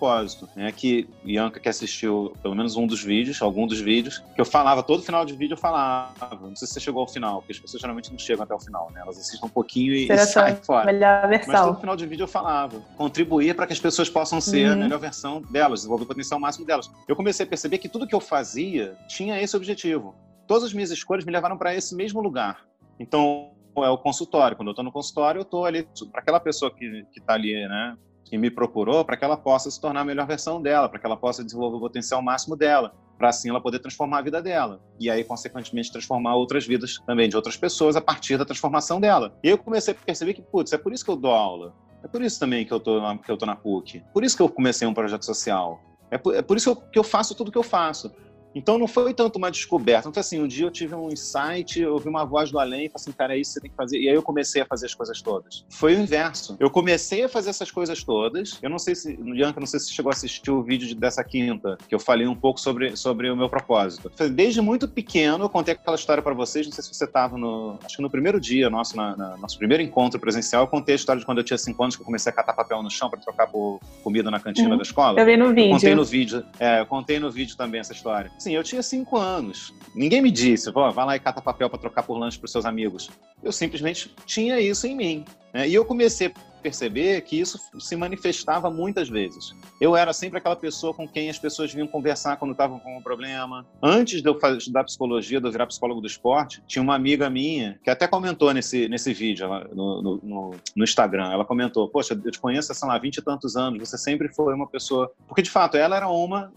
[0.55, 0.71] Né?
[0.71, 4.81] Que Bianca, que assistiu pelo menos um dos vídeos, algum dos vídeos, que eu falava,
[4.81, 6.37] todo final de vídeo eu falava.
[6.41, 8.59] Não sei se você chegou ao final, porque as pessoas geralmente não chegam até o
[8.59, 9.01] final, né?
[9.01, 10.85] Elas assistem um pouquinho e, e saem fora.
[10.85, 11.53] Melhor versão.
[11.53, 12.79] Mas todo final de vídeo eu falava.
[12.97, 14.73] Contribuir para que as pessoas possam ser uhum.
[14.73, 16.89] a melhor versão delas, desenvolver o potencial máximo delas.
[17.07, 20.15] Eu comecei a perceber que tudo que eu fazia tinha esse objetivo.
[20.47, 22.65] Todas as minhas escolhas me levaram para esse mesmo lugar.
[22.99, 24.57] Então, é o consultório.
[24.57, 27.97] Quando eu estou no consultório, eu estou ali para aquela pessoa que está ali, né,
[28.29, 31.05] que me procurou, para que ela possa se tornar a melhor versão dela, para que
[31.05, 34.79] ela possa desenvolver o potencial máximo dela, para assim ela poder transformar a vida dela.
[34.99, 39.33] E aí, consequentemente, transformar outras vidas também de outras pessoas a partir da transformação dela.
[39.43, 41.73] E eu comecei a perceber que, putz, é por isso que eu dou aula.
[42.03, 44.03] É por isso também que eu tô na, que eu tô na PUC.
[44.13, 45.81] Por isso que eu comecei um projeto social.
[46.11, 48.11] É por, é por isso que eu, que eu faço tudo que eu faço.
[48.53, 50.09] Então não foi tanto uma descoberta.
[50.09, 52.89] Então, assim, um dia eu tive um insight, eu ouvi uma voz do além e
[52.89, 53.99] falei assim, cara, é isso que você tem que fazer.
[53.99, 55.65] E aí eu comecei a fazer as coisas todas.
[55.69, 56.57] Foi o inverso.
[56.59, 58.57] Eu comecei a fazer essas coisas todas.
[58.61, 61.77] Eu não sei se, Bianca, não sei se chegou a assistir o vídeo dessa quinta,
[61.87, 64.11] que eu falei um pouco sobre, sobre o meu propósito.
[64.31, 67.77] Desde muito pequeno, eu contei aquela história para vocês, não sei se você estava no,
[67.83, 70.95] acho que no primeiro dia nosso, na, na, nosso primeiro encontro presencial, eu contei a
[70.95, 73.09] história de quando eu tinha cinco anos, que eu comecei a catar papel no chão
[73.09, 74.77] para trocar por comida na cantina uhum.
[74.77, 75.19] da escola.
[75.19, 75.69] Eu vi no vídeo.
[75.69, 78.31] Eu contei no vídeo, é, eu contei no vídeo também essa história.
[78.39, 79.73] Sim, eu tinha cinco anos.
[79.93, 83.09] Ninguém me disse, vá lá e cata papel para trocar por lanche para seus amigos.
[83.43, 85.25] Eu simplesmente tinha isso em mim.
[85.53, 85.67] Né?
[85.67, 89.55] E eu comecei perceber que isso se manifestava muitas vezes.
[89.79, 93.01] Eu era sempre aquela pessoa com quem as pessoas vinham conversar quando estavam com um
[93.01, 93.65] problema.
[93.81, 97.79] Antes de eu estudar psicologia, de eu virar psicólogo do esporte, tinha uma amiga minha
[97.83, 101.31] que até comentou nesse, nesse vídeo no, no, no, no Instagram.
[101.31, 104.53] Ela comentou: Poxa, eu te conheço há, lá, 20 e tantos anos, você sempre foi
[104.53, 105.11] uma pessoa.
[105.27, 106.51] Porque de fato, ela era uma,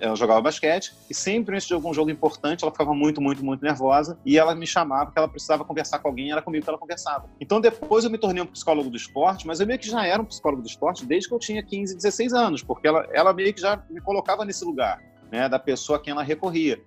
[0.00, 3.62] ela, jogava basquete e sempre antes de algum jogo importante, ela ficava muito, muito, muito
[3.62, 6.70] nervosa e ela me chamava porque ela precisava conversar com alguém e era comigo que
[6.70, 7.28] ela conversava.
[7.40, 10.20] Então depois eu me tornei um psicólogo do esporte, mas eu meio que já era
[10.20, 13.54] um psicólogo do esporte desde que eu tinha 15, 16 anos, porque ela, ela meio
[13.54, 16.78] que já me colocava nesse lugar, né, da pessoa a quem ela recorria.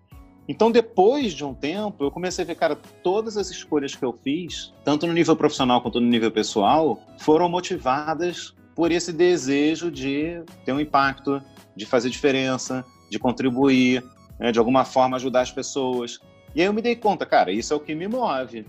[0.47, 4.13] Então, depois de um tempo, eu comecei a ver, cara, todas as escolhas que eu
[4.23, 10.43] fiz, tanto no nível profissional quanto no nível pessoal, foram motivadas por esse desejo de
[10.63, 11.41] ter um impacto,
[11.75, 14.03] de fazer diferença, de contribuir,
[14.39, 16.19] né, de alguma forma ajudar as pessoas.
[16.53, 18.67] E aí eu me dei conta, cara, isso é o que me move.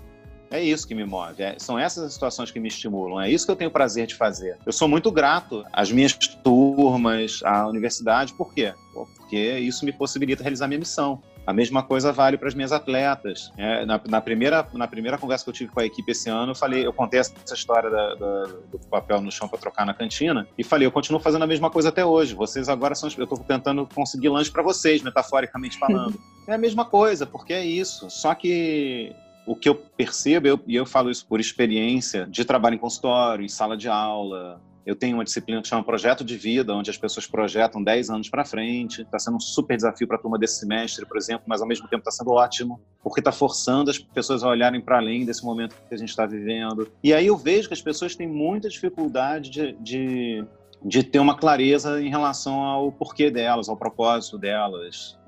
[0.52, 1.42] É isso que me move.
[1.42, 3.20] É, são essas as situações que me estimulam.
[3.20, 4.58] É isso que eu tenho prazer de fazer.
[4.66, 8.34] Eu sou muito grato às minhas turmas, à universidade.
[8.34, 8.74] Por quê?
[8.92, 11.22] Porque isso me possibilita realizar minha missão.
[11.44, 13.50] A mesma coisa vale para as minhas atletas.
[13.56, 16.52] É, na, na, primeira, na primeira conversa que eu tive com a equipe esse ano,
[16.52, 19.94] eu falei, eu contei essa história da, da, do papel no chão para trocar na
[19.94, 22.34] cantina e falei, eu continuo fazendo a mesma coisa até hoje.
[22.34, 26.16] Vocês agora são, eu estou tentando conseguir lanche para vocês, metaforicamente falando.
[26.46, 28.08] é a mesma coisa, porque é isso.
[28.08, 29.12] Só que
[29.46, 33.44] o que eu percebo, eu, e eu falo isso por experiência, de trabalho em consultório,
[33.44, 36.98] em sala de aula, eu tenho uma disciplina que chama Projeto de Vida, onde as
[36.98, 39.02] pessoas projetam 10 anos para frente.
[39.02, 41.86] Está sendo um super desafio para a turma desse semestre, por exemplo, mas ao mesmo
[41.88, 45.76] tempo está sendo ótimo, porque está forçando as pessoas a olharem para além desse momento
[45.88, 46.90] que a gente está vivendo.
[47.02, 50.44] E aí eu vejo que as pessoas têm muita dificuldade de, de
[50.84, 55.18] de ter uma clareza em relação ao porquê delas, ao propósito delas.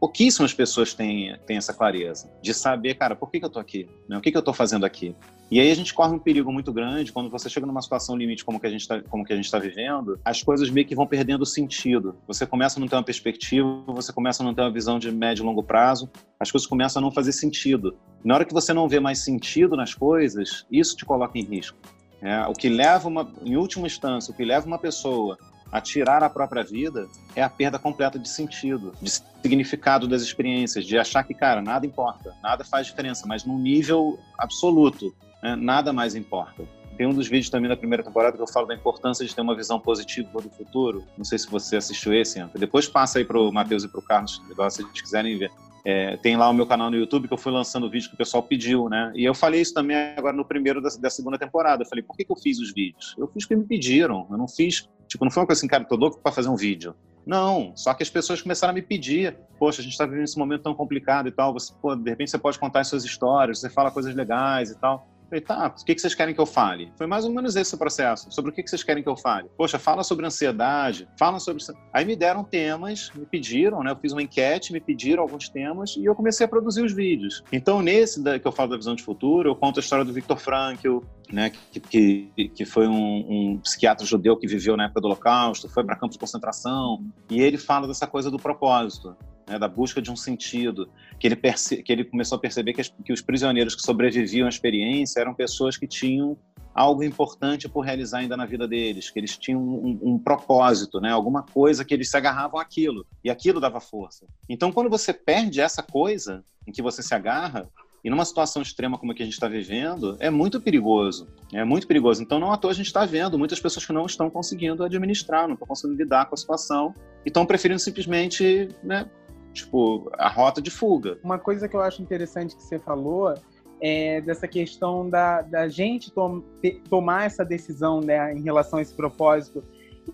[0.00, 3.88] Pouquíssimas pessoas têm, têm essa clareza de saber, cara, por que, que eu estou aqui?
[4.08, 4.18] Né?
[4.18, 5.14] O que, que eu estou fazendo aqui?
[5.48, 8.44] E aí a gente corre um perigo muito grande quando você chega numa situação limite
[8.44, 9.00] como que a gente está
[9.40, 12.16] está vivendo, as coisas meio que vão perdendo sentido.
[12.26, 15.10] Você começa a não ter uma perspectiva, você começa a não ter uma visão de
[15.12, 17.96] médio e longo prazo, as coisas começam a não fazer sentido.
[18.24, 21.78] Na hora que você não vê mais sentido nas coisas, isso te coloca em risco.
[22.20, 25.38] É, o que leva, uma, em última instância, o que leva uma pessoa
[25.70, 30.84] a tirar a própria vida é a perda completa de sentido, de significado das experiências,
[30.84, 35.92] de achar que, cara, nada importa, nada faz diferença, mas num nível absoluto, né, nada
[35.92, 36.64] mais importa.
[36.96, 39.42] Tem um dos vídeos também da primeira temporada que eu falo da importância de ter
[39.42, 41.04] uma visão positiva do futuro.
[41.16, 42.58] Não sei se você assistiu esse, Anta.
[42.58, 45.50] Depois passa aí para o Matheus e para o Carlos, se eles quiserem ver.
[45.88, 48.16] É, tem lá o meu canal no YouTube que eu fui lançando o vídeo que
[48.16, 49.12] o pessoal pediu, né?
[49.14, 51.84] E eu falei isso também agora no primeiro da, da segunda temporada.
[51.84, 53.14] Eu falei, por que, que eu fiz os vídeos?
[53.16, 54.26] Eu fiz porque me pediram.
[54.28, 56.56] Eu não fiz, tipo, não foi uma coisa assim, cara, tô louco para fazer um
[56.56, 56.92] vídeo.
[57.24, 60.36] Não, só que as pessoas começaram a me pedir, poxa, a gente está vivendo esse
[60.36, 63.60] momento tão complicado e tal, você, pô, de repente você pode contar as suas histórias,
[63.60, 65.08] você fala coisas legais e tal.
[65.28, 66.92] Falei, tá, o que, vocês querem que eu fale?
[66.96, 68.30] Foi mais ou menos esse o processo.
[68.30, 69.48] Sobre o que, vocês querem que eu fale?
[69.56, 71.62] Poxa, fala sobre ansiedade, fala sobre.
[71.92, 73.90] Aí me deram temas, me pediram, né?
[73.90, 77.42] Eu fiz uma enquete, me pediram alguns temas e eu comecei a produzir os vídeos.
[77.52, 80.38] Então, nesse que eu falo da visão de futuro, eu conto a história do Viktor
[80.38, 80.98] Frankl,
[81.32, 81.50] né?
[81.72, 85.82] Que, que, que foi um, um psiquiatra judeu que viveu na época do Holocausto, foi
[85.82, 90.10] para campos de concentração, e ele fala dessa coisa do propósito né, da busca de
[90.10, 93.82] um sentido, que ele, que ele começou a perceber que, as, que os prisioneiros que
[93.82, 96.36] sobreviviam à experiência eram pessoas que tinham
[96.74, 101.10] algo importante por realizar ainda na vida deles, que eles tinham um, um, propósito, né?
[101.10, 104.26] alguma coisa que eles se agarravam àquilo, e aquilo dava força.
[104.46, 107.66] Então, quando você perde essa coisa em que você se agarra,
[108.04, 111.26] e numa situação extrema como a que a gente está vivendo, é muito perigoso.
[111.52, 112.22] É muito perigoso.
[112.22, 115.48] Então, não à toa a gente está vendo muitas pessoas que não estão conseguindo administrar,
[115.48, 119.10] não estão conseguindo lidar com a situação e estão preferindo simplesmente né,
[119.56, 121.18] tipo, a rota de fuga.
[121.24, 123.34] Uma coisa que eu acho interessante que você falou
[123.80, 126.42] é dessa questão da, da gente tom,
[126.88, 129.64] tomar essa decisão né, em relação a esse propósito.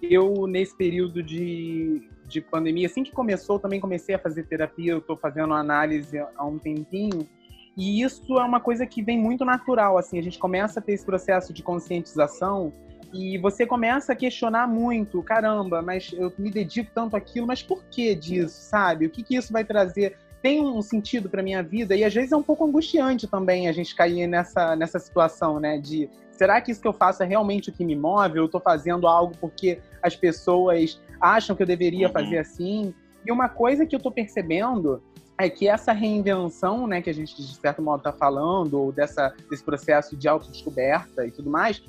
[0.01, 4.99] Eu, nesse período de, de pandemia, assim que começou, também comecei a fazer terapia, eu
[4.99, 7.29] estou fazendo análise há um tempinho,
[7.77, 10.93] e isso é uma coisa que vem muito natural, assim, a gente começa a ter
[10.93, 12.73] esse processo de conscientização
[13.13, 17.85] e você começa a questionar muito, caramba, mas eu me dedico tanto àquilo, mas por
[17.91, 19.07] que disso, sabe?
[19.07, 20.17] O que, que isso vai trazer?
[20.41, 21.95] Tem um sentido para minha vida?
[21.95, 25.79] E às vezes é um pouco angustiante também a gente cair nessa, nessa situação, né?
[25.79, 28.39] De será que isso que eu faço é realmente o que me move?
[28.39, 32.13] Eu estou fazendo algo porque as pessoas acham que eu deveria uhum.
[32.13, 32.95] fazer assim?
[33.25, 35.03] E uma coisa que eu estou percebendo
[35.39, 39.35] é que essa reinvenção, né, que a gente de certo modo está falando, ou dessa,
[39.51, 41.83] desse processo de autodescoberta e tudo mais,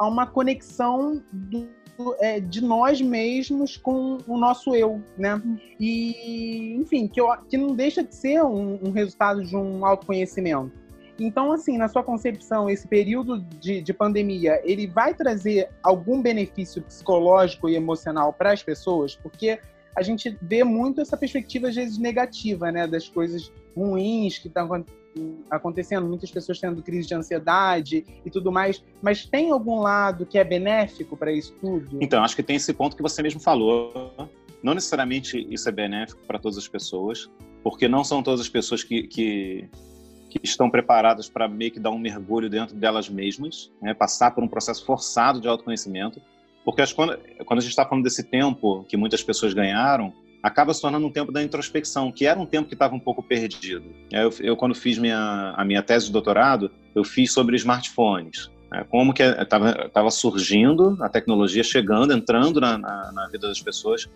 [0.00, 1.68] a uma conexão do,
[2.20, 5.40] é, de nós mesmos com o nosso eu, né?
[5.78, 10.72] E, enfim, que, eu, que não deixa de ser um, um resultado de um autoconhecimento.
[11.18, 16.80] Então, assim, na sua concepção, esse período de, de pandemia, ele vai trazer algum benefício
[16.80, 19.14] psicológico e emocional para as pessoas?
[19.14, 19.60] Porque
[19.94, 22.86] a gente vê muito essa perspectiva, às vezes, negativa, né?
[22.86, 24.66] Das coisas ruins que estão
[25.50, 30.38] acontecendo, muitas pessoas tendo crise de ansiedade e tudo mais, mas tem algum lado que
[30.38, 31.98] é benéfico para isso tudo?
[32.00, 34.12] Então, acho que tem esse ponto que você mesmo falou.
[34.62, 37.30] Não necessariamente isso é benéfico para todas as pessoas,
[37.62, 39.68] porque não são todas as pessoas que, que,
[40.28, 43.94] que estão preparadas para meio que dar um mergulho dentro delas mesmas, né?
[43.94, 46.20] passar por um processo forçado de autoconhecimento.
[46.64, 50.12] Porque acho que quando, quando a gente está falando desse tempo que muitas pessoas ganharam,
[50.42, 53.22] acaba se tornando um tempo da introspecção, que era um tempo que estava um pouco
[53.22, 53.94] perdido.
[54.10, 58.50] Eu, eu, quando fiz minha, a minha tese de doutorado, eu fiz sobre smartphones.
[58.70, 58.84] Né?
[58.88, 64.08] Como que estava surgindo, a tecnologia chegando, entrando na, na, na vida das pessoas.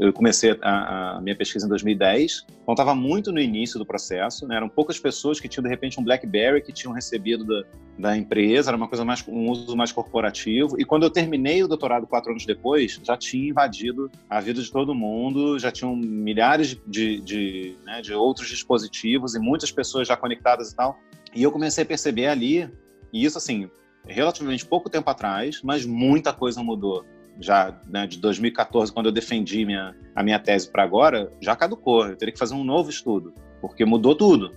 [0.00, 4.46] Eu comecei a, a minha pesquisa em 2010, então estava muito no início do processo.
[4.46, 4.56] Né?
[4.56, 7.64] Eram poucas pessoas que tinham, de repente, um BlackBerry que tinham recebido da,
[7.98, 10.80] da empresa, era uma coisa mais, um uso mais corporativo.
[10.80, 14.70] E quando eu terminei o doutorado quatro anos depois, já tinha invadido a vida de
[14.70, 20.16] todo mundo, já tinham milhares de, de, né, de outros dispositivos e muitas pessoas já
[20.16, 20.98] conectadas e tal.
[21.34, 22.70] E eu comecei a perceber ali,
[23.12, 23.68] e isso assim,
[24.06, 27.04] relativamente pouco tempo atrás, mas muita coisa mudou.
[27.40, 32.06] Já né, de 2014, quando eu defendi minha, a minha tese para agora, já caducou.
[32.06, 34.52] Eu teria que fazer um novo estudo, porque mudou tudo.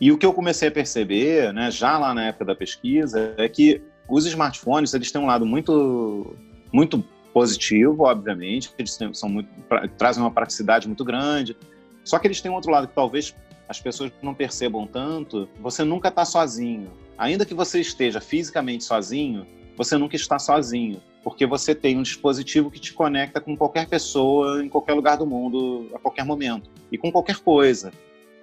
[0.00, 3.48] E o que eu comecei a perceber, né, já lá na época da pesquisa, é
[3.48, 6.34] que os smartphones eles têm um lado muito,
[6.72, 9.48] muito positivo, obviamente, eles são muito,
[9.98, 11.56] trazem uma praticidade muito grande.
[12.04, 13.34] Só que eles têm um outro lado que talvez
[13.68, 15.48] as pessoas não percebam tanto.
[15.60, 16.90] Você nunca está sozinho.
[17.16, 19.46] Ainda que você esteja fisicamente sozinho,
[19.76, 24.64] você nunca está sozinho, porque você tem um dispositivo que te conecta com qualquer pessoa
[24.64, 27.92] em qualquer lugar do mundo, a qualquer momento, e com qualquer coisa.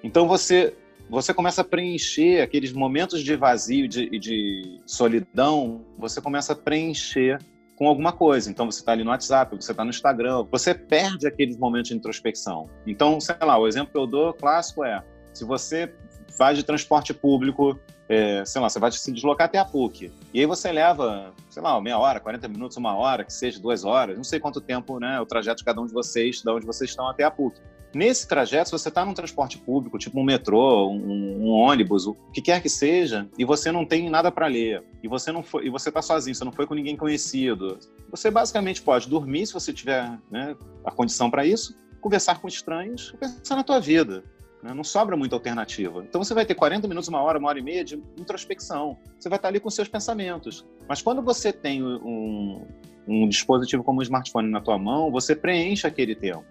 [0.04, 0.76] Então você
[1.10, 6.56] você começa a preencher aqueles momentos de vazio e de, de, solidão, você começa a
[6.56, 7.38] preencher
[7.76, 8.50] com alguma coisa.
[8.50, 11.98] Então você está ali no WhatsApp, você está no Instagram, você perde aqueles momentos de
[11.98, 12.70] introspecção.
[12.88, 15.04] Então, sei lá, o exemplo que eu dou clássico é:
[15.34, 15.94] se você
[16.38, 17.80] vai de transporte público
[18.12, 20.12] é, sei lá, você vai se deslocar até a PUC.
[20.34, 23.86] E aí você leva, sei lá, meia hora, 40 minutos, uma hora, que seja duas
[23.86, 26.66] horas, não sei quanto tempo, né, o trajeto de cada um de vocês, de onde
[26.66, 27.58] vocês estão até a PUC.
[27.94, 32.14] Nesse trajeto, se você está num transporte público, tipo um metrô, um, um, ônibus, o
[32.34, 35.68] que quer que seja, e você não tem nada para ler, e você não foi,
[35.68, 39.54] e você está sozinho, você não foi com ninguém conhecido, você basicamente pode dormir se
[39.54, 44.22] você tiver né, a condição para isso, conversar com estranhos, pensar na tua vida.
[44.64, 44.74] Né?
[44.74, 46.04] Não sobra muita alternativa.
[46.08, 48.98] Então você vai ter 40 minutos, uma hora, uma hora e meia de introspecção.
[49.20, 50.66] Você vai estar ali com seus pensamentos.
[50.88, 52.66] Mas quando você tem um,
[53.08, 56.46] um dispositivo como um smartphone na tua mão, você preenche aquele tempo.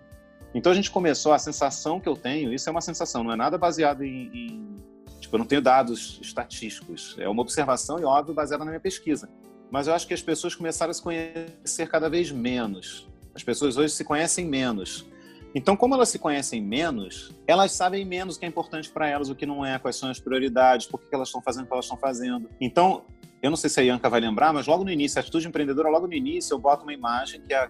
[0.54, 3.36] Então a gente começou, a sensação que eu tenho, isso é uma sensação, não é
[3.36, 4.76] nada baseado em, em,
[5.20, 7.14] Tipo, eu não tenho dados estatísticos.
[7.18, 9.28] É uma observação e óbvio baseada na minha pesquisa.
[9.70, 13.08] Mas eu acho que as pessoas começaram a se conhecer cada vez menos.
[13.34, 15.06] As pessoas hoje se conhecem menos.
[15.54, 19.28] Então, como elas se conhecem menos, elas sabem menos o que é importante para elas,
[19.28, 21.72] o que não é, quais são as prioridades, por que elas estão fazendo o que
[21.72, 22.48] elas estão fazendo.
[22.60, 23.04] Então,
[23.42, 25.88] eu não sei se a Ianca vai lembrar, mas logo no início, a atitude empreendedora,
[25.88, 27.68] logo no início, eu boto uma imagem que é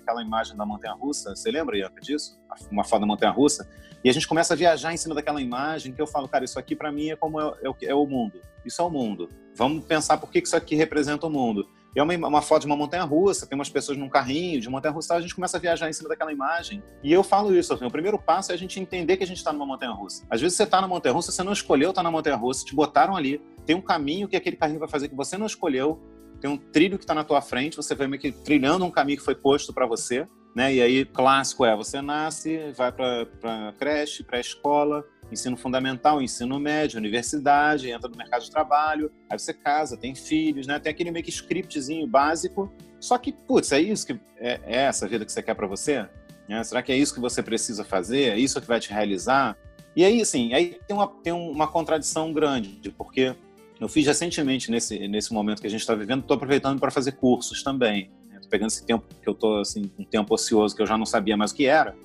[0.00, 1.36] aquela imagem da montanha russa.
[1.36, 2.38] Você lembra, Ianca, disso?
[2.70, 3.68] Uma foto da montanha russa.
[4.02, 6.58] E a gente começa a viajar em cima daquela imagem que eu falo, cara, isso
[6.58, 8.40] aqui para mim é como é, é, é, o mundo.
[8.64, 9.28] Isso é o mundo.
[9.54, 11.68] Vamos pensar por que isso aqui representa o mundo.
[11.94, 14.68] E é uma, uma, foto de uma montanha russa, tem umas pessoas num carrinho de
[14.68, 16.82] montanha russa, a gente começa a viajar em cima daquela imagem.
[17.02, 19.38] E eu falo isso, assim, o primeiro passo é a gente entender que a gente
[19.38, 20.24] está numa montanha russa.
[20.30, 22.64] Às vezes você está na montanha russa, você não escolheu estar tá na montanha russa,
[22.64, 26.00] te botaram ali, tem um caminho que aquele carrinho vai fazer que você não escolheu,
[26.40, 29.18] tem um trilho que está na tua frente, você vai meio que trilhando um caminho
[29.18, 30.72] que foi posto para você, né?
[30.74, 37.90] E aí, clássico é, você nasce, vai para creche, pré-escola, ensino fundamental, ensino médio, universidade,
[37.90, 40.78] entra no mercado de trabalho, aí você casa, tem filhos, né?
[40.78, 42.72] Tem aquele meio que scriptzinho básico.
[42.98, 46.06] Só que, putz, é isso que é, é essa vida que você quer para você?
[46.48, 46.62] Né?
[46.64, 48.32] Será que é isso que você precisa fazer?
[48.32, 49.56] É isso que vai te realizar?
[49.94, 53.34] E aí, assim, aí tem uma, tem uma contradição grande, porque
[53.80, 57.12] eu fiz recentemente, nesse, nesse momento que a gente está vivendo, estou aproveitando para fazer
[57.12, 58.10] cursos também.
[58.34, 61.06] Estou pegando esse tempo que eu estou, assim, um tempo ocioso que eu já não
[61.06, 61.96] sabia mais o que era,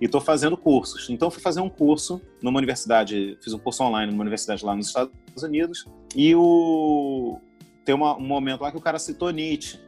[0.00, 1.08] e estou fazendo cursos.
[1.10, 4.88] Então, fui fazer um curso numa universidade, fiz um curso online numa universidade lá nos
[4.88, 7.40] Estados Unidos, e o...
[7.84, 9.78] tem uma, um momento lá que o cara citou Nietzsche,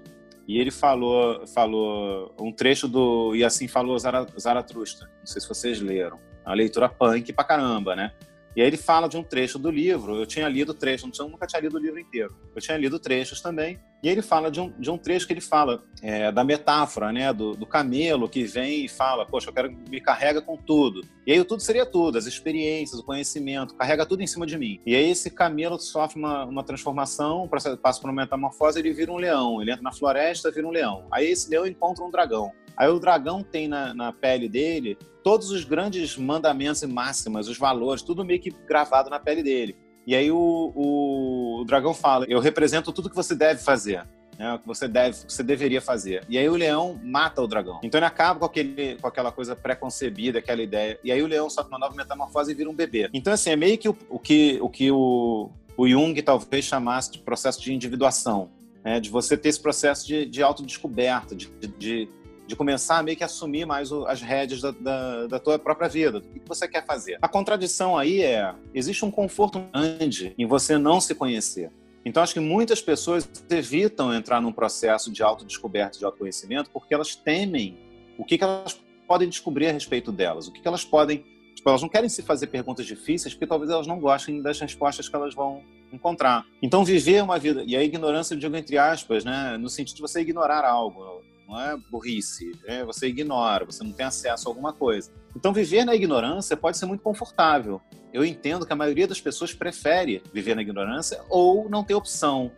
[0.50, 5.08] e ele falou, falou um trecho do E assim falou Zaratustra.
[5.20, 6.18] Não sei se vocês leram.
[6.44, 8.12] É uma leitura punk pra caramba, né?
[8.57, 10.16] E aí ele fala de um trecho do livro.
[10.16, 12.34] Eu tinha lido trecho, não nunca tinha lido o livro inteiro.
[12.55, 13.78] Eu tinha lido trechos também.
[14.03, 17.12] E aí ele fala de um, de um trecho que ele fala é, da metáfora,
[17.12, 21.03] né, do, do, camelo que vem e fala, poxa, eu quero me carrega com tudo.
[21.26, 24.57] E aí o tudo seria tudo, as experiências, o conhecimento, carrega tudo em cima de
[24.57, 24.80] mim.
[24.86, 27.46] E aí esse camelo sofre uma, uma transformação,
[27.82, 29.61] passa por uma metamorfose, ele vira um leão.
[29.61, 31.07] Ele entra na floresta, vira um leão.
[31.12, 32.53] Aí esse leão encontra um dragão.
[32.76, 37.58] Aí o dragão tem na, na pele dele todos os grandes mandamentos e máximas, os
[37.58, 39.76] valores, tudo meio que gravado na pele dele.
[40.06, 44.06] E aí o, o, o dragão fala: Eu represento tudo que você deve fazer.
[44.38, 46.24] Né, o que você deve, que você deveria fazer.
[46.26, 47.78] E aí o leão mata o dragão.
[47.84, 50.98] Então ele acaba com, aquele, com aquela coisa pré-concebida, aquela ideia.
[51.04, 53.10] E aí o leão sofre uma nova metamorfose e vira um bebê.
[53.12, 57.12] Então, assim, é meio que o, o que o, que o, o Jung talvez chamasse
[57.12, 58.48] de processo de individuação.
[58.82, 58.98] Né?
[58.98, 62.08] De você ter esse processo de, de autodescoberta, de, de, de
[62.57, 66.20] começar a meio que assumir mais o, as rédeas da, da, da, tua própria vida,
[66.20, 67.18] do que você quer fazer.
[67.20, 71.70] A contradição aí é, existe um conforto grande em você não se conhecer.
[72.05, 77.14] Então, acho que muitas pessoas evitam entrar num processo de autodescoberta, de autoconhecimento, porque elas
[77.14, 77.78] temem
[78.18, 81.24] o que, que elas podem descobrir a respeito delas, o que, que elas podem
[81.61, 85.11] Tipo, elas não querem se fazer perguntas difíceis porque talvez elas não gostem das respostas
[85.11, 86.46] que elas vão encontrar.
[86.62, 87.62] Então, viver uma vida.
[87.66, 89.59] E a ignorância, eu digo entre aspas, né?
[89.59, 94.07] No sentido de você ignorar algo não é burrice, é você ignora, você não tem
[94.07, 95.11] acesso a alguma coisa.
[95.34, 97.80] Então, viver na ignorância pode ser muito confortável.
[98.12, 102.53] Eu entendo que a maioria das pessoas prefere viver na ignorância ou não ter opção.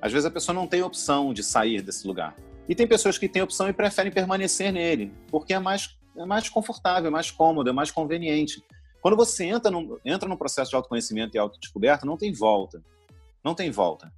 [0.00, 2.36] Às vezes a pessoa não tem opção de sair desse lugar.
[2.68, 6.48] E tem pessoas que têm opção e preferem permanecer nele, porque é mais, é mais
[6.48, 8.62] confortável, é mais cômodo, é mais conveniente.
[9.00, 12.82] Quando você entra num, entra num processo de autoconhecimento e autodescoberta, não tem volta.
[13.42, 14.12] Não tem volta.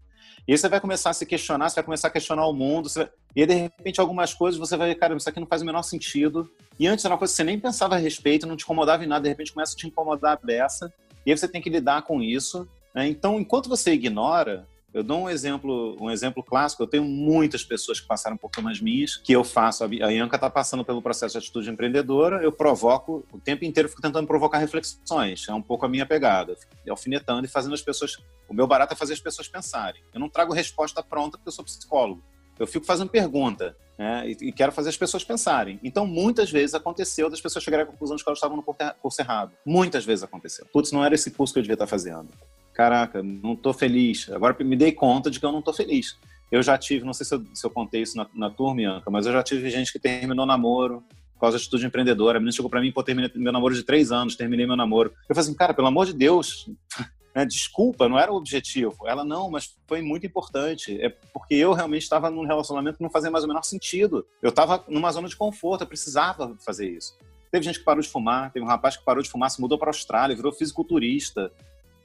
[0.46, 2.88] E aí você vai começar a se questionar, você vai começar a questionar o mundo,
[2.88, 3.08] vai...
[3.36, 5.66] e aí, de repente, algumas coisas você vai ver, cara, isso aqui não faz o
[5.66, 6.50] menor sentido.
[6.78, 9.06] E antes era uma coisa que você nem pensava a respeito, não te incomodava em
[9.06, 10.92] nada, de repente começa a te incomodar a beça,
[11.24, 12.66] e aí você tem que lidar com isso.
[12.94, 13.08] Né?
[13.08, 16.82] Então, enquanto você ignora, eu dou um exemplo, um exemplo clássico.
[16.82, 19.84] Eu tenho muitas pessoas que passaram por turmas minhas, que eu faço.
[19.84, 22.42] A Ianca está passando pelo processo de atitude empreendedora.
[22.42, 25.48] Eu provoco o tempo inteiro, fico tentando provocar reflexões.
[25.48, 26.56] É um pouco a minha pegada,
[26.88, 28.16] alfinetando e fazendo as pessoas.
[28.48, 30.02] O meu barato é fazer as pessoas pensarem.
[30.12, 32.22] Eu não trago resposta pronta porque eu sou psicólogo.
[32.58, 35.80] Eu fico fazendo pergunta né, e, e, quero fazer as pessoas pensarem.
[35.82, 39.22] Então, muitas vezes aconteceu das pessoas chegarem à conclusão de que elas estavam no curso
[39.22, 39.52] errado.
[39.64, 40.66] Muitas vezes aconteceu.
[40.70, 42.28] Putz, não era esse curso que eu devia estar fazendo
[42.74, 44.30] caraca, não tô feliz.
[44.30, 46.16] Agora me dei conta de que eu não tô feliz.
[46.50, 49.10] Eu já tive, não sei se eu, se eu contei isso na, na turma, Ianca,
[49.10, 51.04] mas eu já tive gente que terminou namoro
[51.34, 52.38] por causa de atitude empreendedora.
[52.38, 55.12] A menina chegou para mim, pô, terminei meu namoro de três anos, terminei meu namoro.
[55.28, 56.68] Eu falei assim, cara, pelo amor de Deus,
[57.34, 59.06] né, desculpa, não era o objetivo.
[59.06, 61.00] Ela, não, mas foi muito importante.
[61.00, 64.26] É porque eu realmente estava num relacionamento que não fazia mais o menor sentido.
[64.42, 67.16] Eu estava numa zona de conforto, eu precisava fazer isso.
[67.50, 69.78] Teve gente que parou de fumar, teve um rapaz que parou de fumar, se mudou
[69.78, 71.50] para a Austrália, virou fisiculturista.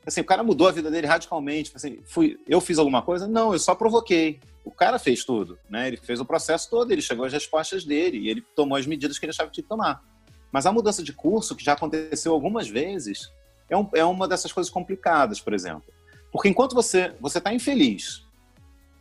[0.05, 1.71] Assim, o cara mudou a vida dele radicalmente.
[1.73, 3.27] Assim, fui, eu fiz alguma coisa?
[3.27, 4.39] Não, eu só provoquei.
[4.63, 5.87] O cara fez tudo, né?
[5.87, 9.17] Ele fez o processo todo, ele chegou às respostas dele e ele tomou as medidas
[9.17, 10.03] que ele achava que tinha que tomar.
[10.51, 13.31] Mas a mudança de curso, que já aconteceu algumas vezes,
[13.69, 15.83] é, um, é uma dessas coisas complicadas, por exemplo.
[16.31, 18.25] Porque enquanto você você está infeliz,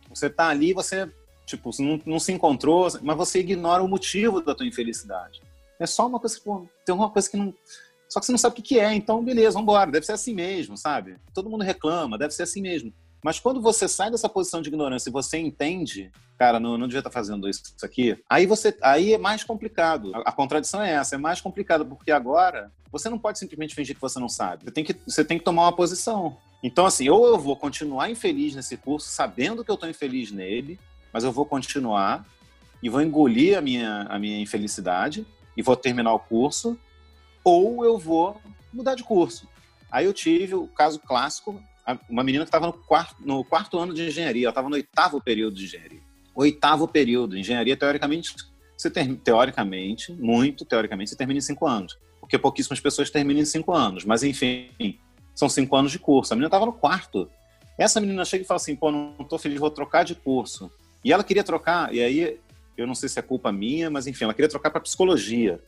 [0.09, 1.09] você está ali, você
[1.45, 5.41] tipo não, não se encontrou, mas você ignora o motivo da tua infelicidade.
[5.79, 7.53] É só uma coisa que pô, tem alguma coisa que não
[8.15, 10.33] só que você não sabe o que é, então beleza, vamos embora, deve ser assim
[10.33, 11.17] mesmo, sabe?
[11.33, 12.93] Todo mundo reclama, deve ser assim mesmo.
[13.21, 17.01] Mas quando você sai dessa posição de ignorância e você entende, cara, não, não devia
[17.01, 20.15] estar fazendo isso, isso aqui, aí você aí é mais complicado.
[20.15, 23.95] A, a, contradição é essa, é mais complicado, porque agora você não pode simplesmente fingir
[23.95, 24.63] que você não sabe.
[24.63, 26.37] Você tem que, você tem que tomar uma posição.
[26.63, 30.79] Então, assim, ou eu vou continuar infeliz nesse curso, sabendo que eu estou infeliz nele,
[31.11, 32.25] mas eu vou continuar
[32.81, 36.79] e vou engolir a minha, a minha infelicidade e vou terminar o curso,
[37.45, 38.41] ou eu vou
[38.73, 39.47] mudar de curso.
[39.91, 41.61] Aí eu tive o caso clássico,
[42.09, 45.21] uma menina que estava no quarto, no quarto ano de engenharia, ela estava no oitavo
[45.21, 46.01] período de engenharia.
[46.33, 47.37] Oitavo período.
[47.37, 48.35] Engenharia, teoricamente,
[48.75, 51.97] você ter, teoricamente, muito teoricamente, você termina em cinco anos.
[52.19, 54.03] Porque pouquíssimas pessoas terminam em cinco anos.
[54.03, 54.67] Mas, enfim,
[55.33, 56.33] são cinco anos de curso.
[56.33, 57.29] A menina estava no quarto.
[57.77, 60.71] Essa menina chega e fala assim: pô, não estou feliz, vou trocar de curso.
[61.03, 62.39] E ela queria trocar, e aí,
[62.75, 65.61] eu não sei se é culpa minha, mas enfim, ela queria trocar para psicologia.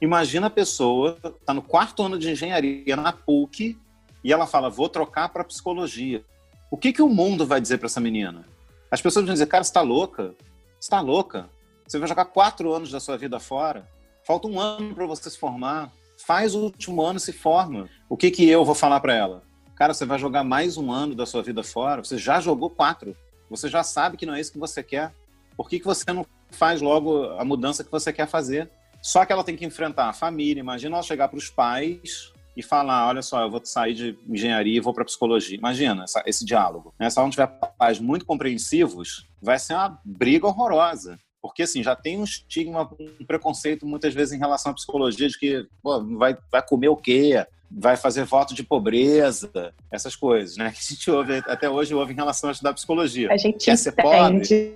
[0.00, 3.78] Imagina a pessoa, está no quarto ano de engenharia na PUC,
[4.22, 6.24] e ela fala, vou trocar para psicologia.
[6.70, 8.46] O que, que o mundo vai dizer para essa menina?
[8.90, 10.34] As pessoas vão dizer, cara, está louca?
[10.80, 11.48] Está louca?
[11.86, 13.86] Você vai jogar quatro anos da sua vida fora?
[14.26, 15.92] Falta um ano para você se formar.
[16.16, 17.88] Faz o último ano e se forma.
[18.08, 19.42] O que, que eu vou falar para ela?
[19.76, 22.02] Cara, você vai jogar mais um ano da sua vida fora.
[22.02, 23.14] Você já jogou quatro.
[23.50, 25.12] Você já sabe que não é isso que você quer.
[25.56, 28.70] Por que, que você não faz logo a mudança que você quer fazer?
[29.04, 30.60] Só que ela tem que enfrentar a família.
[30.60, 34.78] Imagina ela chegar para os pais e falar, olha só, eu vou sair de engenharia
[34.78, 35.58] e vou para psicologia.
[35.58, 36.94] Imagina essa, esse diálogo.
[36.98, 37.10] Né?
[37.10, 37.46] Se ela não tiver
[37.76, 41.18] pais muito compreensivos, vai ser uma briga horrorosa.
[41.42, 42.90] Porque, assim, já tem um estigma,
[43.20, 46.96] um preconceito muitas vezes em relação à psicologia de que pô, vai, vai comer o
[46.96, 47.46] quê?
[47.70, 50.72] Vai fazer voto de pobreza, essas coisas, né?
[50.72, 53.30] Que a gente ouve, até hoje ouve em relação a estudar psicologia.
[53.30, 54.74] A gente Quer ser pobre?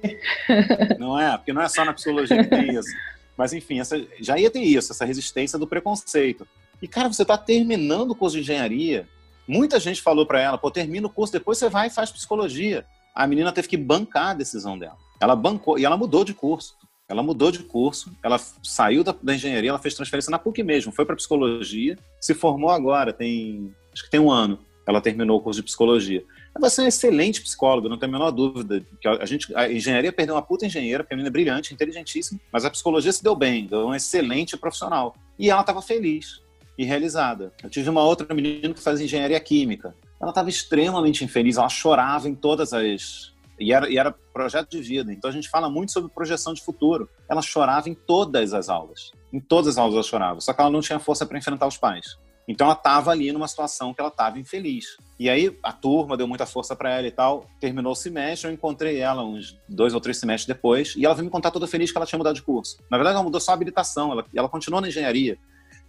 [0.98, 1.34] Não é?
[1.38, 2.90] Porque não é só na psicologia que tem isso.
[3.38, 6.44] Mas, enfim, essa, já ia ter isso, essa resistência do preconceito.
[6.82, 9.08] E, cara, você está terminando o curso de engenharia.
[9.46, 12.84] Muita gente falou para ela, pô, termina o curso, depois você vai e faz psicologia.
[13.14, 14.96] A menina teve que bancar a decisão dela.
[15.20, 16.76] Ela bancou, e ela mudou de curso.
[17.08, 20.92] Ela mudou de curso, ela saiu da, da engenharia, ela fez transferência na PUC mesmo,
[20.92, 24.58] foi para psicologia, se formou agora, tem acho que tem um ano.
[24.86, 26.22] Ela terminou o curso de psicologia.
[26.58, 28.82] Ela vai ser uma excelente psicóloga, não tenho a menor dúvida.
[29.00, 32.40] Que a, gente, a engenharia perdeu uma puta engenheira, porque a menina é brilhante, inteligentíssima,
[32.52, 35.14] mas a psicologia se deu bem, deu uma excelente profissional.
[35.38, 36.42] E ela estava feliz
[36.76, 37.52] e realizada.
[37.62, 39.94] Eu tive uma outra menina que fazia engenharia química.
[40.20, 43.32] Ela estava extremamente infeliz, ela chorava em todas as.
[43.56, 45.12] E era, e era projeto de vida.
[45.12, 47.08] Então a gente fala muito sobre projeção de futuro.
[47.28, 49.12] Ela chorava em todas as aulas.
[49.32, 50.40] Em todas as aulas ela chorava.
[50.40, 52.18] Só que ela não tinha força para enfrentar os pais.
[52.48, 54.96] Então ela estava ali numa situação que ela estava infeliz.
[55.20, 57.46] E aí a turma deu muita força para ela e tal.
[57.60, 61.26] Terminou o semestre, eu encontrei ela uns dois ou três semestres depois e ela veio
[61.26, 62.78] me contar toda feliz que ela tinha mudado de curso.
[62.90, 65.38] Na verdade, ela mudou só a habilitação, ela, ela continuou na engenharia.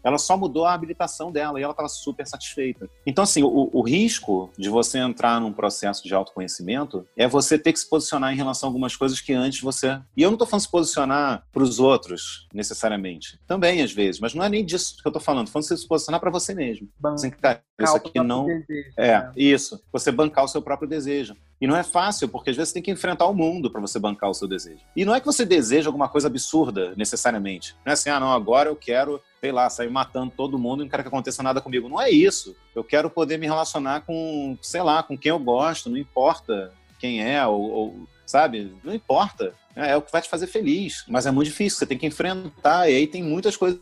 [0.03, 2.89] Ela só mudou a habilitação dela e ela estava super satisfeita.
[3.05, 7.73] Então, assim, o, o, risco de você entrar num processo de autoconhecimento é você ter
[7.73, 9.99] que se posicionar em relação a algumas coisas que antes você.
[10.15, 13.39] E eu não estou falando se posicionar para os outros, necessariamente.
[13.47, 15.47] Também, às vezes, mas não é nem disso que eu estou falando.
[15.47, 16.87] Estou falando de se posicionar para você mesmo.
[17.03, 18.45] Assim, cara, isso aqui não.
[18.45, 19.31] Desejo, é, né?
[19.35, 19.81] isso.
[19.91, 21.35] Você bancar o seu próprio desejo.
[21.61, 23.99] E não é fácil, porque às vezes você tem que enfrentar o mundo para você
[23.99, 24.79] bancar o seu desejo.
[24.95, 27.75] E não é que você deseja alguma coisa absurda, necessariamente.
[27.85, 30.83] Não é assim, ah, não, agora eu quero, sei lá, sair matando todo mundo e
[30.83, 31.89] não quero que aconteça nada comigo.
[31.89, 32.55] Não é isso.
[32.75, 37.23] Eu quero poder me relacionar com, sei lá, com quem eu gosto, não importa quem
[37.23, 38.75] é, ou, ou sabe?
[38.83, 39.53] Não importa.
[39.75, 41.03] É, é o que vai te fazer feliz.
[41.07, 42.89] Mas é muito difícil, você tem que enfrentar.
[42.89, 43.81] E aí tem muitas coisas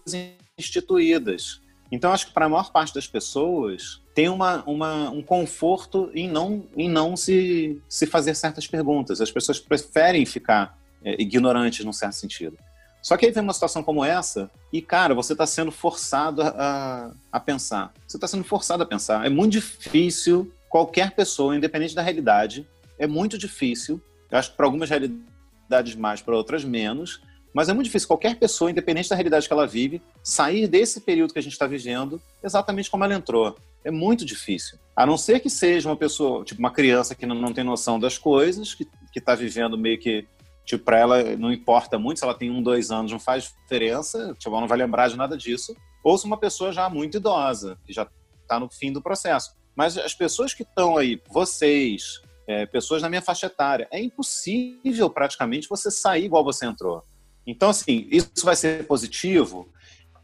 [0.57, 1.61] instituídas.
[1.91, 6.29] Então, acho que para a maior parte das pessoas, tem uma, uma, um conforto em
[6.29, 9.21] não, em não se, se fazer certas perguntas.
[9.21, 12.57] As pessoas preferem ficar é, ignorantes num certo sentido.
[13.01, 17.11] Só que aí vem uma situação como essa e, cara, você está sendo forçado a,
[17.31, 17.93] a pensar.
[18.07, 19.25] Você está sendo forçado a pensar.
[19.25, 22.67] É muito difícil qualquer pessoa, independente da realidade,
[22.99, 24.01] é muito difícil.
[24.29, 27.21] Eu acho que para algumas realidades mais, para outras menos,
[27.53, 31.33] mas é muito difícil qualquer pessoa, independente da realidade que ela vive, sair desse período
[31.33, 33.57] que a gente está vivendo exatamente como ela entrou.
[33.83, 34.77] É muito difícil.
[34.95, 38.17] A não ser que seja uma pessoa, tipo uma criança que não, tem noção das
[38.17, 40.27] coisas, que está vivendo meio que
[40.67, 44.35] tipo, para ela não importa muito, se ela tem um, dois anos, não faz diferença,
[44.37, 45.75] tipo, ela não vai lembrar de nada disso.
[46.03, 48.05] Ou se uma pessoa já muito idosa, que já
[48.41, 49.55] está no fim do processo.
[49.73, 55.09] Mas as pessoas que estão aí, vocês, é, pessoas na minha faixa etária, é impossível
[55.09, 57.01] praticamente você sair igual você entrou.
[57.45, 59.69] Então, assim, isso vai ser positivo?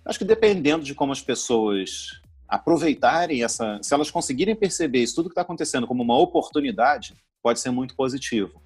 [0.05, 5.29] Acho que dependendo de como as pessoas aproveitarem essa, se elas conseguirem perceber isso tudo
[5.29, 8.62] que está acontecendo como uma oportunidade, pode ser muito positivo.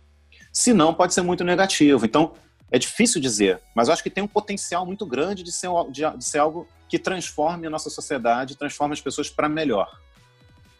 [0.58, 2.04] Se não, pode ser muito negativo.
[2.04, 2.34] Então,
[2.72, 6.02] é difícil dizer, mas eu acho que tem um potencial muito grande de ser, de,
[6.18, 9.88] de ser algo que transforme a nossa sociedade, transforme as pessoas para melhor.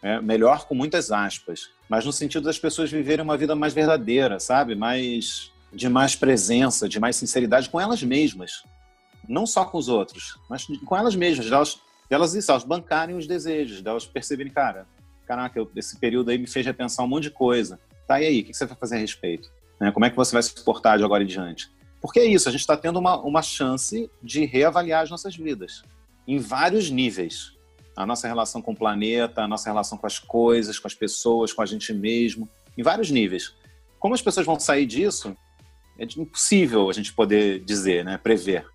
[0.02, 4.40] É, melhor com muitas aspas, mas no sentido das pessoas viverem uma vida mais verdadeira,
[4.40, 4.74] sabe?
[4.74, 8.64] Mais de mais presença, de mais sinceridade com elas mesmas,
[9.28, 13.28] não só com os outros, mas com elas mesmas, delas, delas isso, elas bancarem os
[13.28, 14.88] desejos, delas perceberem, cara,
[15.24, 17.78] caraca, eu, esse período aí me fez repensar um monte de coisa.
[18.08, 19.56] Tá, e aí, o que você vai fazer a respeito?
[19.80, 19.92] Né?
[19.92, 21.70] Como é que você vai se comportar de agora em diante?
[22.00, 25.82] Porque é isso, a gente está tendo uma, uma chance de reavaliar as nossas vidas
[26.26, 27.56] em vários níveis.
[27.96, 31.52] A nossa relação com o planeta, a nossa relação com as coisas, com as pessoas,
[31.52, 33.54] com a gente mesmo, em vários níveis.
[33.98, 35.36] Como as pessoas vão sair disso,
[35.98, 38.66] é impossível a gente poder dizer, né, prever.